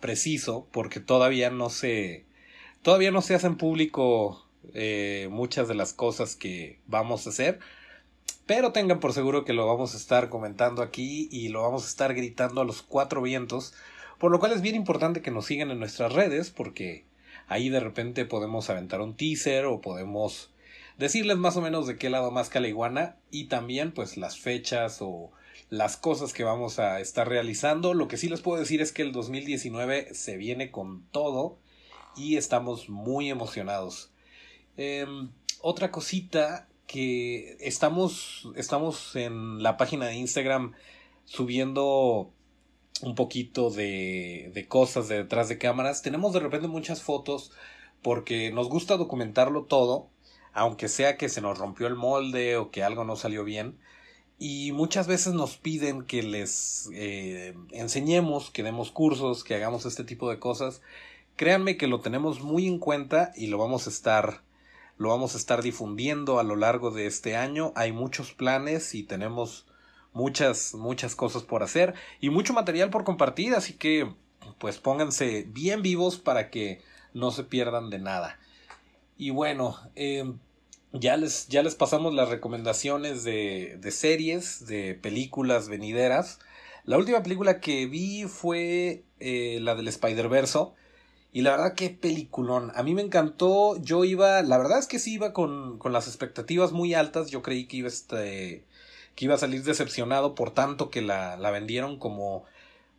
[0.01, 2.25] preciso, porque todavía no se,
[2.83, 7.61] todavía no se hacen público eh, muchas de las cosas que vamos a hacer.
[8.47, 11.89] Pero tengan por seguro que lo vamos a estar comentando aquí y lo vamos a
[11.89, 13.73] estar gritando a los cuatro vientos.
[14.19, 17.05] Por lo cual es bien importante que nos sigan en nuestras redes porque
[17.49, 20.51] ahí de repente podemos aventar un teaser o podemos
[20.99, 24.99] decirles más o menos de qué lado más la iguana y también pues las fechas
[25.01, 25.33] o
[25.71, 27.95] las cosas que vamos a estar realizando.
[27.95, 31.59] Lo que sí les puedo decir es que el 2019 se viene con todo
[32.15, 34.11] y estamos muy emocionados.
[34.77, 35.31] Em,
[35.61, 40.73] otra cosita que estamos, estamos en la página de Instagram
[41.25, 42.31] subiendo
[43.03, 46.03] un poquito de, de cosas de detrás de cámaras.
[46.03, 47.53] Tenemos de repente muchas fotos
[48.03, 50.09] porque nos gusta documentarlo todo,
[50.53, 53.79] aunque sea que se nos rompió el molde o que algo no salió bien.
[54.39, 60.05] Y muchas veces nos piden que les eh, enseñemos, que demos cursos, que hagamos este
[60.05, 60.83] tipo de cosas.
[61.37, 64.43] Créanme que lo tenemos muy en cuenta y lo vamos a estar
[64.97, 67.73] lo vamos a estar difundiendo a lo largo de este año.
[67.77, 69.67] Hay muchos planes y tenemos
[70.13, 74.13] muchas, muchas cosas por hacer y mucho material por compartir, así que
[74.59, 78.39] pues pónganse bien vivos para que no se pierdan de nada.
[79.17, 80.39] Y bueno, em,
[80.93, 86.41] ya, les, ya les pasamos las recomendaciones de, de series, de películas venideras.
[86.85, 90.59] La última película que vi fue eh, la del Spider-Verse.
[91.35, 92.71] Y la verdad, qué peliculón.
[92.77, 93.77] A mí me encantó.
[93.83, 97.29] Yo iba, la verdad es que sí iba con, con las expectativas muy altas.
[97.29, 98.65] Yo creí que iba, este,
[99.17, 102.45] que iba a salir decepcionado por tanto que la, la vendieron como...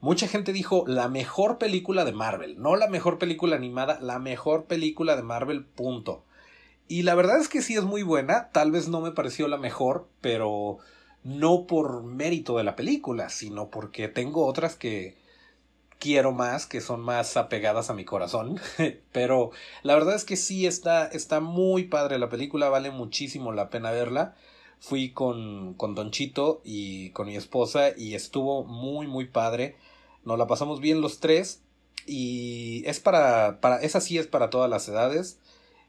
[0.01, 2.61] Mucha gente dijo la mejor película de Marvel.
[2.61, 6.25] No la mejor película animada, la mejor película de Marvel, punto.
[6.89, 8.49] Y la verdad es que sí es muy buena.
[8.51, 10.79] Tal vez no me pareció la mejor, pero
[11.23, 15.15] no por mérito de la película, sino porque tengo otras que
[15.99, 18.59] quiero más, que son más apegadas a mi corazón.
[19.11, 19.51] Pero
[19.83, 23.91] la verdad es que sí está, está muy padre la película, vale muchísimo la pena
[23.91, 24.35] verla.
[24.79, 29.77] Fui con, con Don Chito y con mi esposa y estuvo muy, muy padre.
[30.23, 31.61] Nos la pasamos bien los tres
[32.05, 35.39] y es para, para, esa sí es para todas las edades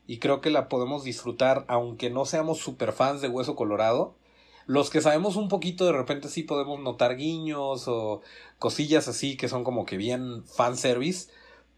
[0.06, 4.14] y creo que la podemos disfrutar aunque no seamos super fans de Hueso Colorado
[4.66, 8.20] los que sabemos un poquito de repente sí podemos notar guiños o
[8.58, 11.30] cosillas así que son como que bien fanservice.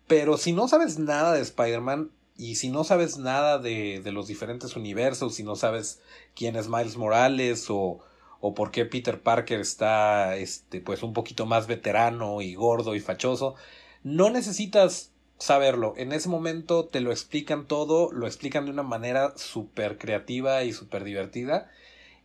[0.07, 4.27] Pero si no sabes nada de Spider-Man y si no sabes nada de, de, los
[4.27, 6.01] diferentes universos, si no sabes
[6.35, 7.99] quién es Miles Morales o,
[8.41, 13.01] o por qué Peter Parker está este, pues un poquito más veterano y gordo y
[13.01, 13.55] fachoso,
[14.03, 15.93] no necesitas saberlo.
[15.97, 20.73] En ese momento te lo explican todo, lo explican de una manera súper creativa y
[20.73, 21.71] súper divertida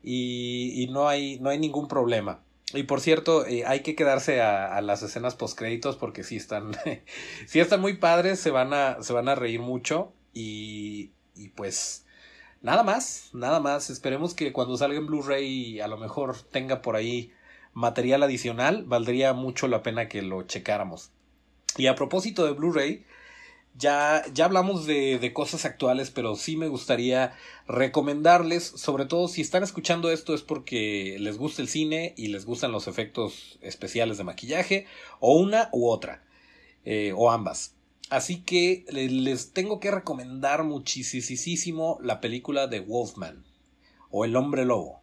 [0.04, 2.44] y, y, no, hay, no hay ningún problema.
[2.74, 6.72] Y por cierto, eh, hay que quedarse a, las escenas postcréditos porque sí están,
[7.48, 12.06] sí están muy padres, se van a, se van a reír mucho y, y pues
[12.62, 13.90] nada más, nada más.
[13.90, 17.32] Esperemos que cuando salga en Blu-ray a lo mejor tenga por ahí
[17.74, 21.12] material adicional, valdría mucho la pena que lo checáramos.
[21.78, 23.06] Y a propósito de Blu-ray,
[23.76, 27.34] ya, ya hablamos de, de, cosas actuales, pero sí me gustaría
[27.68, 32.46] recomendarles, sobre todo si están escuchando esto es porque les gusta el cine y les
[32.46, 34.86] gustan los efectos especiales de maquillaje,
[35.20, 36.24] o una u otra,
[36.86, 37.76] eh, o ambas.
[38.10, 43.44] Así que les tengo que recomendar muchísimo la película de Wolfman,
[44.12, 45.02] o El hombre lobo.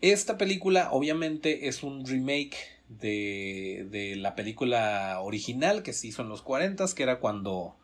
[0.00, 2.56] Esta película obviamente es un remake
[2.88, 7.76] de, de la película original que se hizo en los 40, que era cuando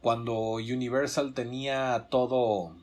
[0.00, 2.76] cuando Universal tenía todo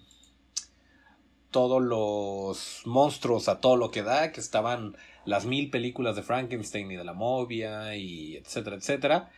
[1.51, 6.91] todos los monstruos a todo lo que da, que estaban las mil películas de Frankenstein
[6.91, 9.31] y de la Movia y etcétera, etcétera.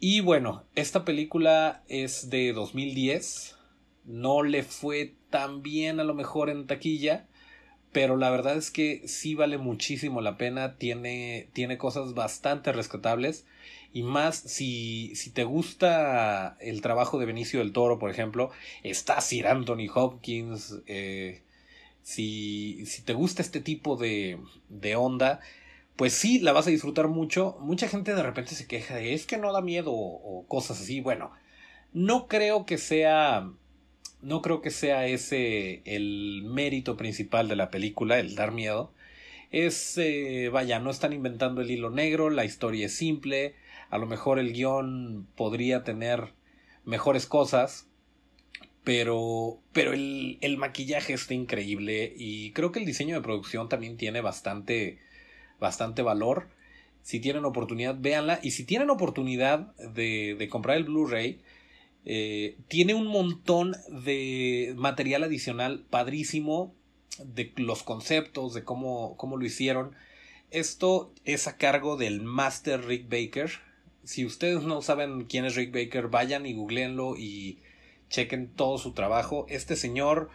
[0.00, 3.56] Y bueno, esta película es de 2010
[4.04, 7.28] no le fue tan bien a lo mejor en taquilla,
[7.92, 13.44] pero la verdad es que sí vale muchísimo la pena, tiene, tiene cosas bastante rescatables
[13.92, 18.50] y más si, si te gusta el trabajo de Benicio del Toro, por ejemplo,
[18.82, 21.42] está Sir Anthony Hopkins, eh,
[22.02, 25.40] si, si te gusta este tipo de, de onda,
[25.96, 27.56] pues sí, la vas a disfrutar mucho.
[27.60, 31.00] Mucha gente de repente se queja de es que no da miedo o, cosas así.
[31.00, 31.32] Bueno,
[31.92, 33.50] no creo que sea.
[34.22, 38.92] No creo que sea ese el mérito principal de la película, el dar miedo.
[39.50, 43.54] Es, eh, vaya, no están inventando el hilo negro, la historia es simple,
[43.90, 46.32] a lo mejor el guion podría tener
[46.84, 47.86] mejores cosas,
[48.84, 53.96] pero, pero el, el maquillaje está increíble y creo que el diseño de producción también
[53.96, 54.98] tiene bastante,
[55.60, 56.48] bastante valor.
[57.02, 58.38] Si tienen oportunidad, véanla.
[58.42, 61.40] Y si tienen oportunidad de, de comprar el Blu-ray,
[62.04, 66.74] eh, tiene un montón de material adicional padrísimo
[67.22, 69.94] de los conceptos, de cómo, cómo lo hicieron.
[70.50, 73.50] Esto es a cargo del Master Rick Baker.
[74.04, 77.58] Si ustedes no saben quién es Rick Baker, vayan y googleenlo y
[78.08, 79.46] chequen todo su trabajo.
[79.48, 80.30] Este señor,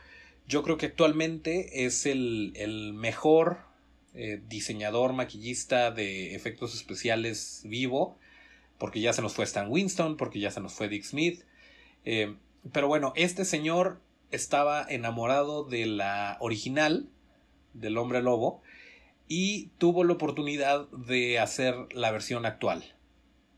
[0.47, 3.60] yo creo que actualmente es el, el mejor
[4.19, 8.17] eh, diseñador, maquillista de efectos especiales vivo,
[8.80, 11.43] porque ya se nos fue Stan Winston, porque ya se nos fue Dick Smith.
[12.10, 12.36] Eh,
[12.72, 14.00] pero bueno, este señor
[14.32, 17.10] estaba enamorado de la original
[17.74, 18.62] del hombre lobo
[19.28, 22.96] y tuvo la oportunidad de hacer la versión actual.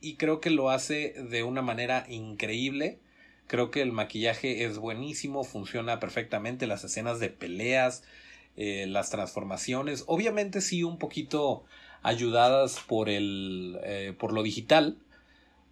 [0.01, 2.97] Y creo que lo hace de una manera increíble.
[3.45, 8.03] Creo que el maquillaje es buenísimo, funciona perfectamente, las escenas de peleas,
[8.57, 11.65] eh, las transformaciones, obviamente sí un poquito
[12.01, 14.97] ayudadas por el eh, por lo digital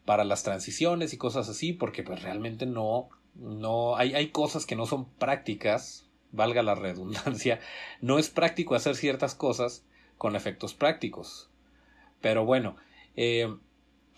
[0.07, 4.77] para las transiciones y cosas así, porque pues realmente no no hay, hay cosas que
[4.77, 7.59] no son prácticas, valga la redundancia,
[8.01, 9.83] no es práctico hacer ciertas cosas
[10.17, 11.49] con efectos prácticos.
[12.21, 12.77] Pero bueno,
[13.17, 13.53] eh,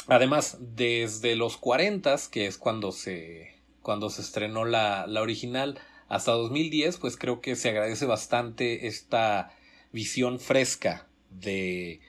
[0.08, 6.34] además, desde los 40, que es cuando se, cuando se estrenó la, la original, hasta
[6.34, 9.58] 2010, pues creo que se agradece bastante esta
[9.91, 11.99] visión fresca de,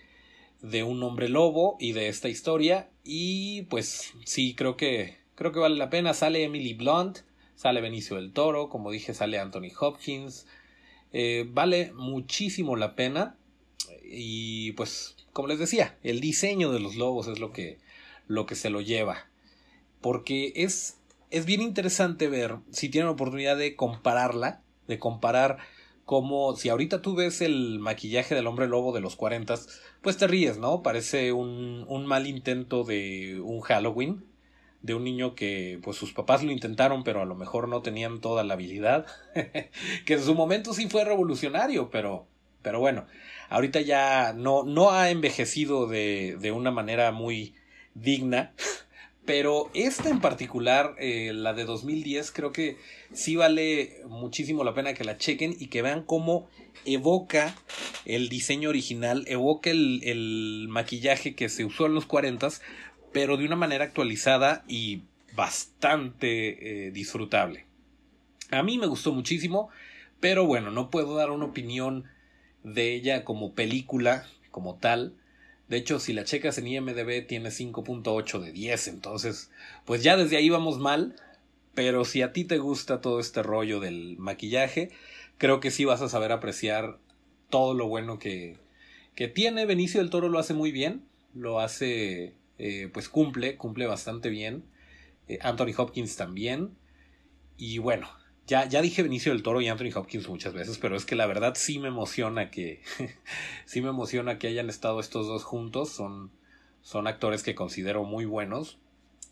[0.62, 2.90] de un hombre lobo y de esta historia.
[3.04, 6.14] Y pues sí, creo que, creo que vale la pena.
[6.14, 7.18] Sale Emily Blunt,
[7.54, 10.46] sale Benicio del Toro, como dije, sale Anthony Hopkins.
[11.12, 13.36] Eh, vale muchísimo la pena.
[14.04, 17.78] Y pues, como les decía, el diseño de los lobos es lo que,
[18.26, 19.28] lo que se lo lleva.
[20.00, 25.58] Porque es es bien interesante ver, si tienen oportunidad de compararla, de comparar
[26.10, 29.54] cómo, si ahorita tú ves el maquillaje del hombre lobo de los 40,
[30.02, 30.82] pues te ríes, ¿no?
[30.82, 34.24] Parece un, un mal intento de un Halloween,
[34.82, 38.20] de un niño que pues sus papás lo intentaron pero a lo mejor no tenían
[38.20, 39.06] toda la habilidad
[40.04, 42.26] que en su momento sí fue revolucionario pero
[42.62, 43.04] pero bueno
[43.50, 47.54] ahorita ya no no ha envejecido de, de una manera muy
[47.94, 48.54] digna
[49.24, 52.78] pero esta en particular, eh, la de 2010, creo que
[53.12, 56.48] sí vale muchísimo la pena que la chequen y que vean cómo
[56.84, 57.54] evoca
[58.06, 62.48] el diseño original, evoca el, maquillaje que se usó en los 40,
[63.12, 65.02] pero de una manera actualizada y
[65.34, 67.66] bastante eh, disfrutable.
[68.50, 69.68] A mí me gustó muchísimo,
[70.18, 72.04] pero bueno, no puedo dar una opinión
[72.64, 75.14] de ella como película, como tal,
[75.70, 79.52] de hecho, si la checas en IMDB tiene 5.8 de 10, entonces,
[79.84, 81.14] pues ya desde ahí vamos mal.
[81.74, 84.90] Pero si a ti te gusta todo este rollo del maquillaje,
[85.38, 86.98] creo que sí vas a saber apreciar
[87.50, 88.56] todo lo bueno que,
[89.14, 89.64] que tiene.
[89.64, 91.04] Benicio del Toro lo hace muy bien,
[91.34, 94.64] lo hace, eh, pues cumple, cumple bastante bien.
[95.28, 96.76] Eh, Anthony Hopkins también.
[97.56, 98.08] Y bueno,
[98.50, 101.26] ya, ya dije Benicio del Toro y Anthony Hopkins muchas veces, pero es que la
[101.26, 102.82] verdad sí me emociona que.
[103.64, 105.90] sí me emociona que hayan estado estos dos juntos.
[105.90, 106.32] Son,
[106.82, 108.78] son actores que considero muy buenos.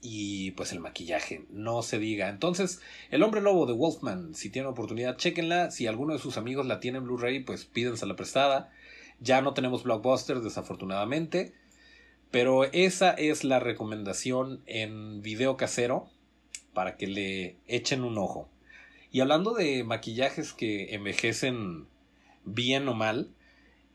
[0.00, 2.28] Y pues el maquillaje, no se diga.
[2.28, 5.72] Entonces, El Hombre Lobo de Wolfman, si tienen oportunidad, chequenla.
[5.72, 8.70] Si alguno de sus amigos la tiene en Blu-ray, pues pídense la prestada.
[9.18, 11.54] Ya no tenemos blockbusters, desafortunadamente.
[12.30, 16.08] Pero esa es la recomendación en video casero
[16.72, 18.48] para que le echen un ojo.
[19.10, 21.86] Y hablando de maquillajes que envejecen
[22.44, 23.30] bien o mal,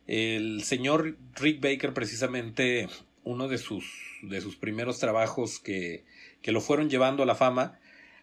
[0.07, 2.88] el señor Rick Baker precisamente
[3.24, 3.86] uno de sus,
[4.22, 6.03] de sus primeros trabajos que,
[6.41, 7.80] que lo fueron llevando a la fama,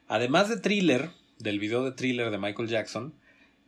[0.09, 3.15] además de Thriller, del video de Thriller de Michael Jackson,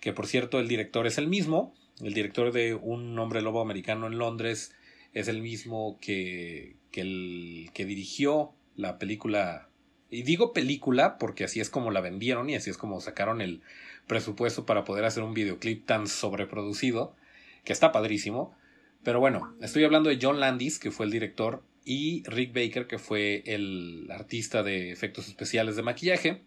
[0.01, 4.07] que por cierto el director es el mismo, el director de Un hombre lobo americano
[4.09, 4.75] en Londres
[5.15, 9.69] es el mismo que, que el que dirigió la película
[10.13, 13.63] y digo película porque así es como la vendieron y así es como sacaron el
[14.07, 17.17] presupuesto para poder hacer un videoclip tan sobreproducido,
[17.65, 18.55] que está padrísimo.
[19.03, 22.99] Pero bueno, estoy hablando de John Landis, que fue el director, y Rick Baker, que
[22.99, 26.43] fue el artista de efectos especiales de maquillaje,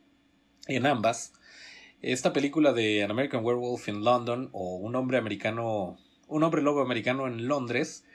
[0.68, 1.34] en ambas.
[2.04, 5.98] Esta película de An American Werewolf in London, o Un hombre americano,
[6.28, 8.06] un hombre lobo americano en Londres,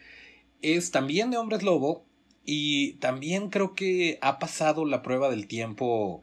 [0.62, 2.06] es también de hombres lobo,
[2.44, 6.22] y también creo que ha pasado la prueba del tiempo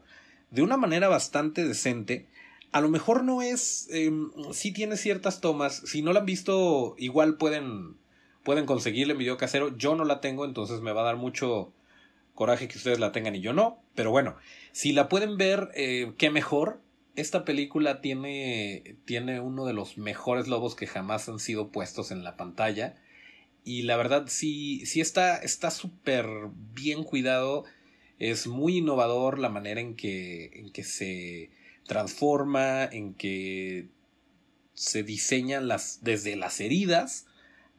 [0.50, 2.26] de una manera bastante decente.
[2.72, 3.88] A lo mejor no es.
[3.90, 4.10] Eh,
[4.52, 5.82] sí tiene ciertas tomas.
[5.86, 7.96] Si no la han visto, igual pueden
[8.42, 9.76] pueden conseguirle en video casero.
[9.76, 11.72] Yo no la tengo, entonces me va a dar mucho
[12.34, 13.82] coraje que ustedes la tengan y yo no.
[13.94, 14.36] Pero bueno,
[14.72, 16.80] si la pueden ver, eh, qué mejor.
[17.14, 22.22] Esta película tiene, tiene uno de los mejores lobos que jamás han sido puestos en
[22.22, 22.94] la pantalla.
[23.68, 26.26] Y la verdad sí, sí está súper
[26.72, 27.64] bien cuidado.
[28.18, 31.50] Es muy innovador la manera en que, en que se
[31.86, 33.90] transforma, en que
[34.72, 37.26] se diseñan las, desde las heridas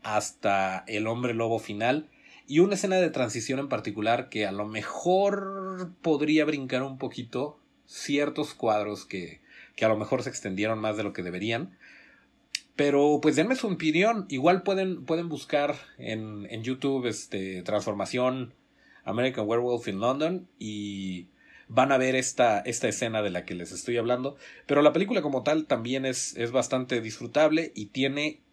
[0.04, 2.12] hasta el hombre lobo final
[2.46, 7.60] y una escena de transición en particular que a lo mejor podría brincar un poquito
[7.88, 9.42] ciertos cuadros que,
[9.76, 11.79] que a lo mejor se extendieron más de lo que deberían.
[12.80, 14.26] Pero pues denme su opinión.
[14.30, 18.54] Igual pueden, pueden buscar en, en YouTube este, transformación
[19.04, 21.28] American Werewolf in London y
[21.68, 24.38] van a ver esta, esta escena de la que les estoy hablando.
[24.66, 28.44] Pero la película como tal también es, es bastante disfrutable y tiene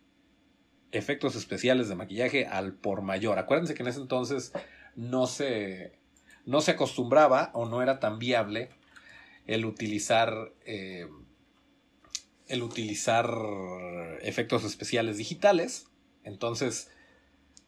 [0.91, 3.39] efectos especiales de maquillaje al por mayor.
[3.39, 4.53] Acuérdense que en ese entonces
[4.97, 6.01] no se,
[6.45, 8.70] no se acostumbraba o no era tan viable
[9.47, 11.07] el utilizar eh,
[12.49, 13.28] el utilizar
[14.22, 15.88] efectos especiales digitales.
[16.24, 16.90] Entonces,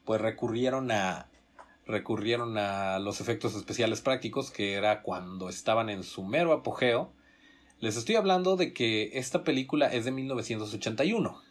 [0.05, 1.29] pues recurrieron a
[1.89, 7.12] recurrieron a los efectos especiales prácticos, que era cuando estaban en su mero apogeo.
[7.81, 11.43] Les estoy hablando de que esta película es de 1981.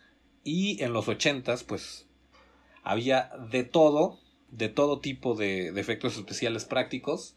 [0.44, 2.08] Y en los ochentas, pues,
[2.84, 4.20] había de todo,
[4.50, 7.36] de todo tipo de, efectos especiales prácticos.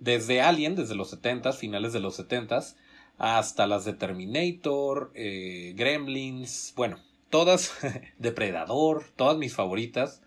[0.00, 2.76] Desde Alien, desde los setentas, finales de los setentas,
[3.18, 6.98] hasta las de Terminator, eh, Gremlins, bueno,
[7.30, 7.72] todas,
[8.18, 10.22] Depredador, todas mis favoritas,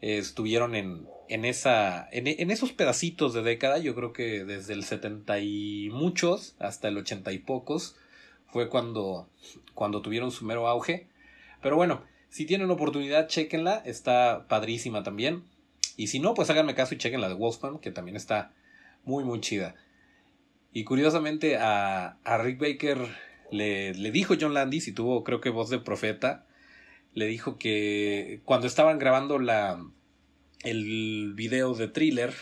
[0.00, 4.84] estuvieron en, en, esa, en, en, esos pedacitos de década, yo creo que desde el
[4.84, 7.96] setenta y muchos hasta el ochenta y pocos,
[8.56, 9.28] fue cuando,
[9.74, 11.08] cuando tuvieron su mero auge.
[11.62, 15.44] Pero bueno, si tienen oportunidad, chequenla, está padrísima también.
[15.96, 18.52] Y si no, pues háganme caso y chequen la de Wolfman, que también está
[19.04, 19.74] muy, muy chida.
[20.76, 22.98] Y curiosamente a, a Rick Baker
[23.50, 26.44] le, le, dijo John Landis, y tuvo creo que voz de profeta,
[27.14, 29.82] le dijo que cuando estaban grabando la,
[30.64, 32.34] el video de thriller,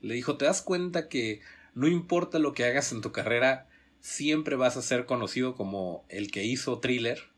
[0.00, 1.40] le dijo, ¿te das cuenta que
[1.72, 3.68] no importa lo que hagas en tu carrera,
[4.00, 7.30] siempre vas a ser conocido como el que hizo thriller?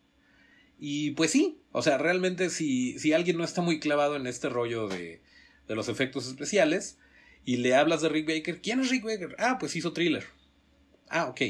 [0.78, 4.48] Y pues sí, o sea, realmente si, si alguien no está muy clavado en este
[4.48, 5.20] rollo de,
[5.68, 6.96] de los efectos especiales
[7.44, 9.36] y le hablas de Rick Baker, ¿quién es Rick Baker?
[9.38, 10.24] Ah, pues hizo thriller.
[11.08, 11.40] Ah, ok.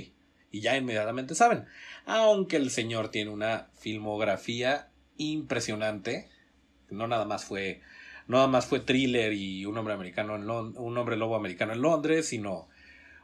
[0.52, 1.66] Y ya inmediatamente saben.
[2.06, 6.28] Aunque el señor tiene una filmografía impresionante.
[6.90, 7.80] No nada más fue.
[8.26, 12.26] Nada más fue thriller y un hombre americano en un hombre lobo americano en Londres,
[12.26, 12.68] sino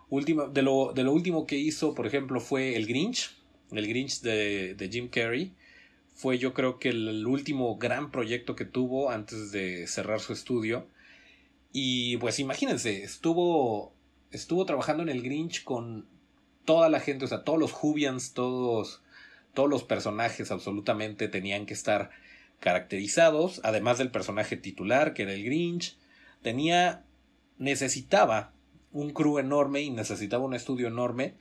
[0.08, 3.36] último, de, lo, de lo último que hizo, por ejemplo, fue El Grinch.
[3.70, 5.54] El Grinch de, de Jim Carrey
[6.14, 10.88] fue yo creo que el último gran proyecto que tuvo antes de cerrar su estudio.
[11.78, 13.92] Y pues imagínense, estuvo,
[14.30, 16.08] estuvo trabajando en el Grinch con
[16.64, 19.02] toda la gente, o sea, todos los Jubians, todos,
[19.52, 22.08] todos los personajes absolutamente tenían que estar
[22.60, 25.98] caracterizados, además del personaje titular, que era el Grinch,
[26.40, 27.04] tenía,
[27.58, 28.54] necesitaba
[28.90, 31.34] un crew enorme y necesitaba un estudio enorme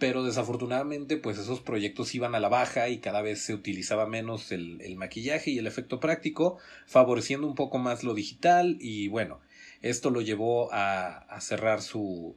[0.00, 4.50] pero desafortunadamente pues esos proyectos iban a la baja y cada vez se utilizaba menos
[4.50, 6.56] el, maquillaje y el efecto práctico,
[6.86, 9.40] favoreciendo un poco más lo digital y bueno,
[9.80, 12.36] esto lo llevó a, cerrar su,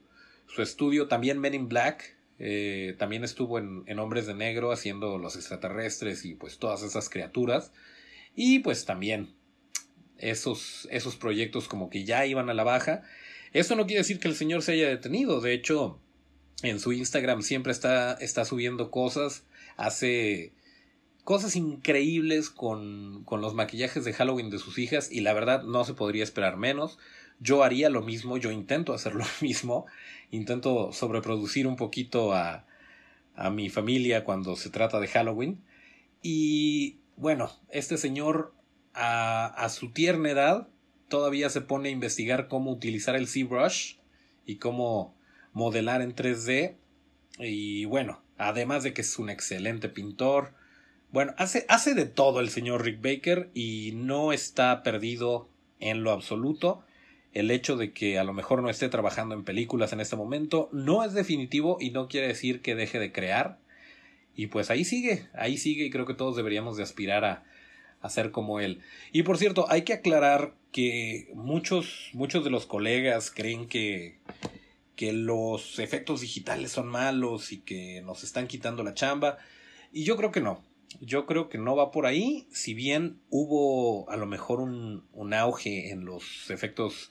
[0.58, 1.08] estudio.
[1.08, 6.36] También Men in Black, eh, también estuvo en, Hombres de Negro haciendo los extraterrestres y
[6.36, 7.72] pues todas esas criaturas.
[8.36, 9.36] Y pues también
[10.18, 13.04] esos, esos proyectos como que ya iban a la baja.
[13.52, 16.00] Esto no quiere decir que el señor se haya detenido, de hecho
[16.64, 19.44] en su Instagram siempre está, está subiendo cosas,
[19.76, 20.54] hace
[21.24, 25.84] cosas increíbles con, con los maquillajes de Halloween de sus hijas y la verdad no
[25.84, 26.98] se podría esperar menos.
[27.40, 29.86] Yo haría lo mismo, yo intento hacer lo mismo,
[30.32, 32.66] intento sobreproducir un poquito a,
[33.36, 35.62] a mi familia cuando se trata de Halloween.
[36.22, 38.54] Y bueno, este señor
[38.94, 40.68] a, a su tierna edad
[41.10, 43.98] todavía se pone a investigar cómo utilizar el ZBrush
[44.46, 45.16] y cómo
[45.52, 46.76] modelar en 3D.
[47.40, 50.54] Y bueno, además de que es un excelente pintor.
[51.12, 56.12] Bueno, hace, hace de todo el señor Rick Baker y no está perdido en lo
[56.12, 56.84] absoluto.
[57.34, 60.70] El hecho de que a lo mejor no esté trabajando en películas en este momento
[60.72, 63.58] no es definitivo y no quiere decir que deje de crear.
[64.36, 67.44] Y pues ahí sigue, ahí sigue y creo que todos deberíamos de aspirar a,
[68.10, 68.82] ser como él.
[69.14, 74.18] Y por cierto, hay que aclarar que muchos, muchos de los colegas creen que,
[74.98, 79.38] que los efectos digitales son malos y que nos están quitando la chamba.
[79.94, 80.62] Y yo creo que no.
[81.00, 82.46] Yo creo que no va por ahí.
[82.52, 87.10] Si bien hubo a lo mejor un, un auge en los efectos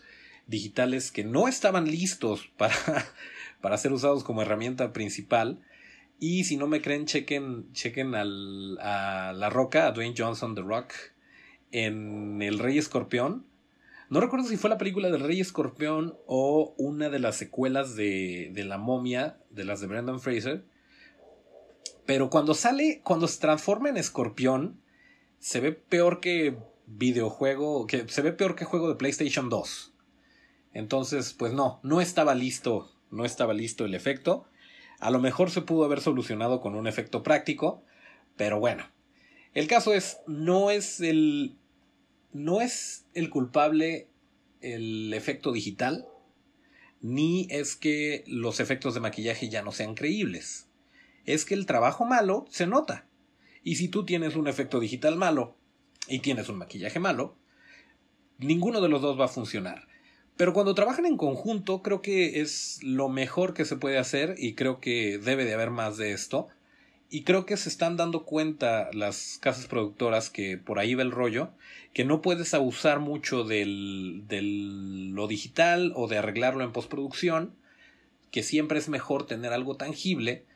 [0.52, 2.76] digitales que no estaban listos para,
[3.60, 5.60] para ser usados como herramienta principal.
[6.20, 10.62] Y si no me creen, chequen, chequen al, a La Roca, a Dwayne Johnson, The
[10.62, 10.92] Rock,
[11.72, 13.46] en El Rey Escorpión
[14.12, 18.50] no recuerdo si fue la película del Rey Escorpión o una de las secuelas de,
[18.52, 20.66] de La momia, de las de Brendan Fraser.
[22.04, 24.82] Pero cuando sale, cuando se transforma en escorpión,
[25.38, 29.91] se ve peor que videojuego, que se ve peor que juego de PlayStation 2.
[30.74, 34.46] Entonces, pues no, no estaba listo, no estaba listo el efecto.
[35.00, 37.82] A lo mejor se pudo haber solucionado con un efecto práctico,
[38.36, 38.90] pero bueno.
[39.54, 41.56] El caso es, no es el
[42.32, 44.08] no es el culpable
[44.62, 46.06] el efecto digital,
[47.02, 50.68] ni es que los efectos de maquillaje ya no sean creíbles.
[51.24, 53.06] Es que el trabajo malo se nota.
[53.62, 55.56] Y si tú tienes un efecto digital malo
[56.08, 57.36] y tienes un maquillaje malo,
[58.38, 59.86] ninguno de los dos va a funcionar.
[60.36, 64.54] Pero cuando trabajan en conjunto, creo que es lo mejor que se puede hacer y
[64.54, 66.48] creo que debe de haber más de esto.
[67.10, 71.10] Y creo que se están dando cuenta las casas productoras que por ahí va el
[71.10, 71.50] rollo,
[71.92, 74.24] que no puedes abusar mucho del
[75.14, 77.54] lo digital o de arreglarlo en postproducción,
[78.30, 80.46] que siempre es mejor tener algo tangible,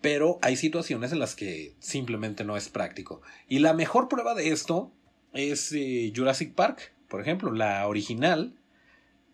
[0.00, 3.20] pero hay situaciones en las que simplemente no es práctico.
[3.48, 4.92] Y la mejor prueba de esto
[5.32, 8.54] es eh, Jurassic Park, por ejemplo, la original.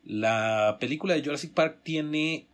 [0.05, 2.47] La película de Jurassic Park tiene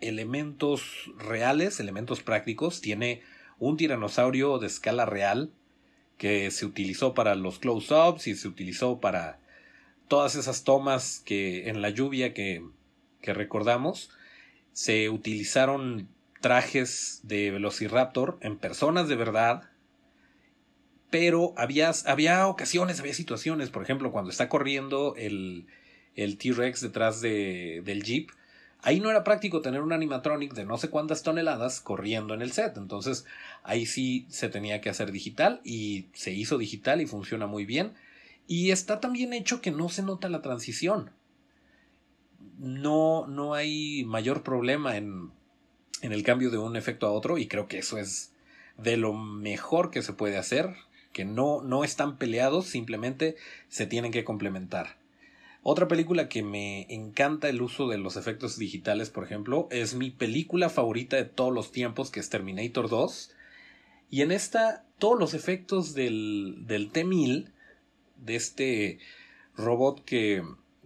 [0.00, 2.80] elementos reales, elementos prácticos.
[2.80, 3.22] Tiene
[3.58, 5.50] un tiranosaurio de escala real
[6.18, 9.40] que se utilizó para los close-ups y se utilizó para
[10.06, 12.64] todas esas tomas que en la lluvia que,
[13.20, 14.10] que recordamos.
[14.72, 16.08] Se utilizaron
[16.40, 19.70] trajes de Velociraptor en personas de verdad.
[21.10, 25.66] Pero había, había ocasiones, había situaciones, por ejemplo, cuando está corriendo el,
[26.16, 28.30] el T-Rex detrás de, del Jeep,
[28.84, 32.52] Ahí no era práctico tener un animatronic de no sé cuántas toneladas corriendo en el
[32.52, 32.76] set.
[32.76, 33.24] Entonces
[33.62, 37.94] ahí sí se tenía que hacer digital y se hizo digital y funciona muy bien.
[38.46, 41.12] Y está también hecho que no se nota la transición.
[42.58, 45.30] No, no hay mayor problema en,
[46.02, 48.34] en el cambio de un efecto a otro y creo que eso es
[48.76, 50.74] de lo mejor que se puede hacer,
[51.14, 53.36] que no, no están peleados, simplemente
[53.70, 55.02] se tienen que complementar.
[55.66, 60.10] Otra película que me encanta el uso de los efectos digitales, por ejemplo, es mi
[60.10, 63.30] película favorita de todos los tiempos, que es Terminator 2.
[64.10, 67.50] Y en esta, todos los efectos del, del T-1000,
[68.16, 68.98] de este
[69.56, 70.42] robot que,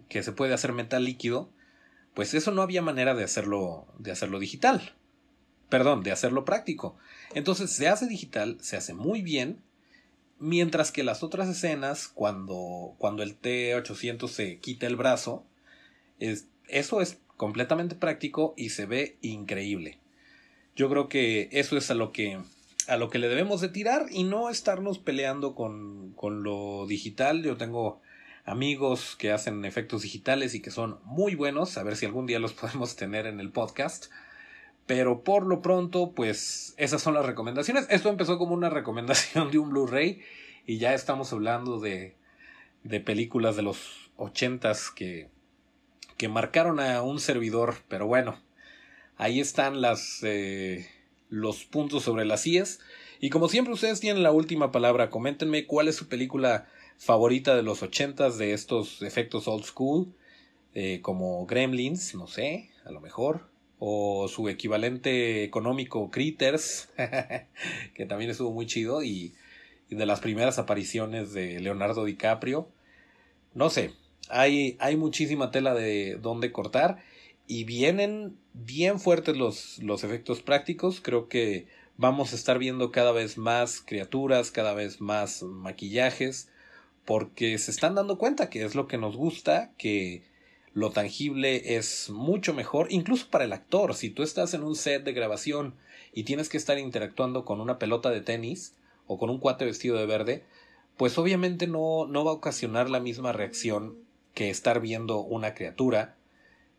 [0.07, 1.49] que se puede hacer metal líquido,
[2.13, 4.95] pues eso no había manera de hacerlo, de hacerlo digital.
[5.67, 6.95] Perdón, de hacerlo práctico.
[7.33, 9.61] Entonces se hace digital, se hace muy bien
[10.39, 15.45] Mientras que las otras escenas, cuando, cuando el T-800 se quita el brazo,
[16.19, 19.99] es, eso es completamente práctico y se ve increíble.
[20.75, 22.39] Yo creo que eso es a lo que,
[22.87, 27.43] a lo que le debemos de tirar y no estarnos peleando con, con lo digital.
[27.43, 28.01] Yo tengo
[28.45, 32.39] amigos que hacen efectos digitales y que son muy buenos, a ver si algún día
[32.39, 34.07] los podemos tener en el podcast.
[34.89, 37.85] Pero por lo pronto, pues esas son las recomendaciones.
[37.91, 40.23] Esto empezó como una recomendación de un Blu-ray
[40.65, 42.15] y ya estamos hablando de,
[42.83, 45.29] de películas de los ochentas que,
[46.17, 47.75] que marcaron a un servidor.
[47.87, 48.39] Pero bueno,
[49.15, 50.89] ahí están las, eh,
[51.29, 52.79] los puntos sobre las IES.
[53.19, 56.67] Y como siempre ustedes tienen la última palabra, coméntenme cuál es su película
[56.97, 60.15] favorita de los ochentas de estos efectos old school,
[60.73, 63.49] eh, como Gremlins, no sé, a lo mejor
[63.79, 66.89] o su equivalente económico Critters,
[67.93, 69.33] que también estuvo muy chido, y,
[69.89, 72.69] de las primeras apariciones de Leonardo DiCaprio.
[73.55, 73.93] No sé,
[74.29, 77.01] hay, hay muchísima tela de donde cortar
[77.47, 81.01] y vienen bien fuertes los, los efectos prácticos.
[81.01, 81.65] Creo que
[81.97, 86.49] vamos a estar viendo cada vez más criaturas, cada vez más maquillajes,
[87.03, 90.28] porque se están dando cuenta que es lo que nos gusta, que
[90.73, 93.95] lo tangible es mucho mejor, incluso para el actor.
[93.95, 95.75] Si tú estás en un set de grabación
[96.13, 98.75] y tienes que estar interactuando con una pelota de tenis
[99.07, 100.43] o con un cuate vestido de verde,
[100.97, 103.97] pues obviamente no, no va a ocasionar la misma reacción
[104.33, 106.15] que estar viendo una criatura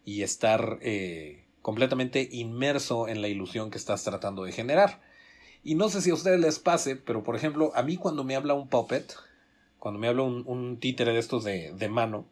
[0.05, 5.01] y estar eh, completamente inmerso en la ilusión que estás tratando de generar.
[5.63, 8.35] Y no sé si a ustedes les pase, pero por ejemplo, a mí cuando me
[8.35, 9.15] habla un puppet,
[9.79, 12.25] cuando me habla un, un títere de estos de, de, mano,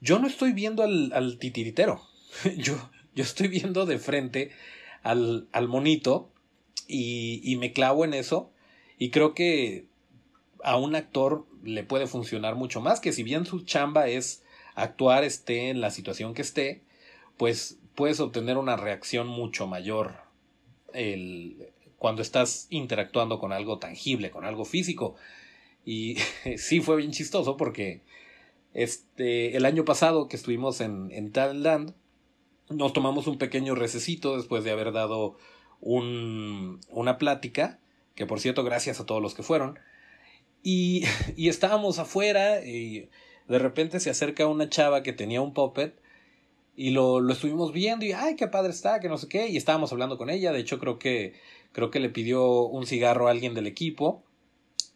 [0.00, 2.02] yo no estoy viendo al, titiritero.
[2.56, 2.74] yo,
[3.14, 4.50] yo estoy viendo de frente
[5.02, 6.30] al, al monito
[6.88, 8.50] y, me clavo en eso.
[8.98, 9.86] Y creo que
[10.64, 14.42] a un actor le puede funcionar mucho más que si bien su chamba es
[14.74, 16.82] actuar esté en la situación que esté,
[17.36, 20.16] pues puedes obtener una reacción mucho mayor
[21.98, 25.14] cuando estás interactuando con algo tangible, con algo físico.
[25.84, 26.16] Y
[26.56, 28.02] sí fue bien chistoso porque
[28.74, 31.32] este, el año pasado que estuvimos en, en
[32.70, 35.36] nos tomamos un pequeño recesito después de haber dado
[35.80, 37.78] un, una plática,
[38.14, 39.78] que por cierto, gracias a todos los que fueron.
[40.62, 41.04] Y,
[41.36, 43.08] y estábamos afuera y
[43.48, 46.00] de repente se acerca una chava que tenía un puppet
[46.76, 49.56] y lo, lo estuvimos viendo y ay qué padre está, que no sé qué, y
[49.56, 51.34] estábamos hablando con ella, de hecho creo que
[51.72, 54.22] creo que le pidió un cigarro a alguien del equipo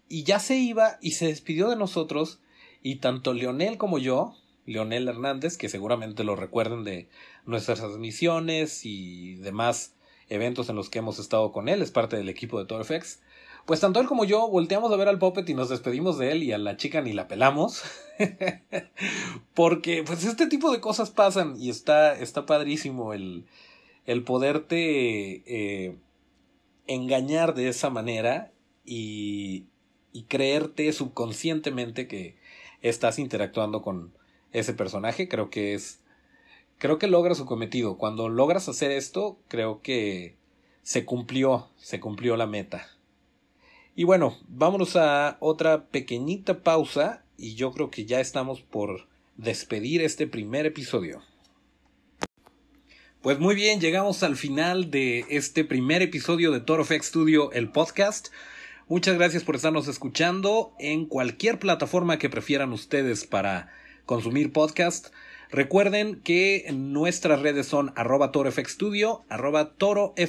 [0.08, 2.40] y ya se iba y se despidió de nosotros
[2.82, 4.34] y tanto Leonel como yo,
[4.66, 7.08] Leonel Hernández, que seguramente lo recuerden de
[7.46, 9.94] nuestras transmisiones y demás
[10.28, 13.20] eventos en los que hemos estado con él, es parte del equipo de TorFX,
[13.66, 16.42] pues tanto él como yo volteamos a ver al Puppet y nos despedimos de él
[16.42, 17.82] y a la chica ni la pelamos.
[19.54, 23.46] Porque pues este tipo de cosas pasan y está, está padrísimo el,
[24.04, 25.96] el poderte eh,
[26.88, 28.50] engañar de esa manera
[28.84, 29.66] y,
[30.12, 32.36] y creerte subconscientemente que
[32.82, 34.12] estás interactuando con
[34.52, 35.28] ese personaje.
[35.28, 36.00] Creo que es...
[36.78, 37.96] Creo que logra su cometido.
[37.96, 40.36] Cuando logras hacer esto, creo que
[40.82, 42.88] se cumplió, se cumplió la meta.
[43.94, 49.06] Y bueno, vámonos a otra pequeñita pausa y yo creo que ya estamos por
[49.36, 51.22] despedir este primer episodio.
[53.20, 57.70] Pues muy bien, llegamos al final de este primer episodio de Toro FX Studio, el
[57.70, 58.28] podcast.
[58.88, 63.70] Muchas gracias por estarnos escuchando en cualquier plataforma que prefieran ustedes para
[64.06, 65.08] consumir podcast.
[65.50, 70.22] Recuerden que nuestras redes son arroba torofxstudio, arroba torofxstudio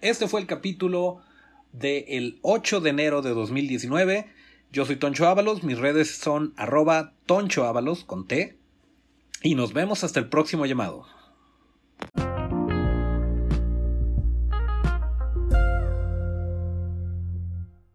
[0.00, 1.20] este fue el capítulo
[1.72, 4.26] del 8 de enero de 2019.
[4.70, 8.56] Yo soy Toncho Ábalos, mis redes son arroba Toncho Ábalos con T.
[9.42, 11.06] Y nos vemos hasta el próximo llamado.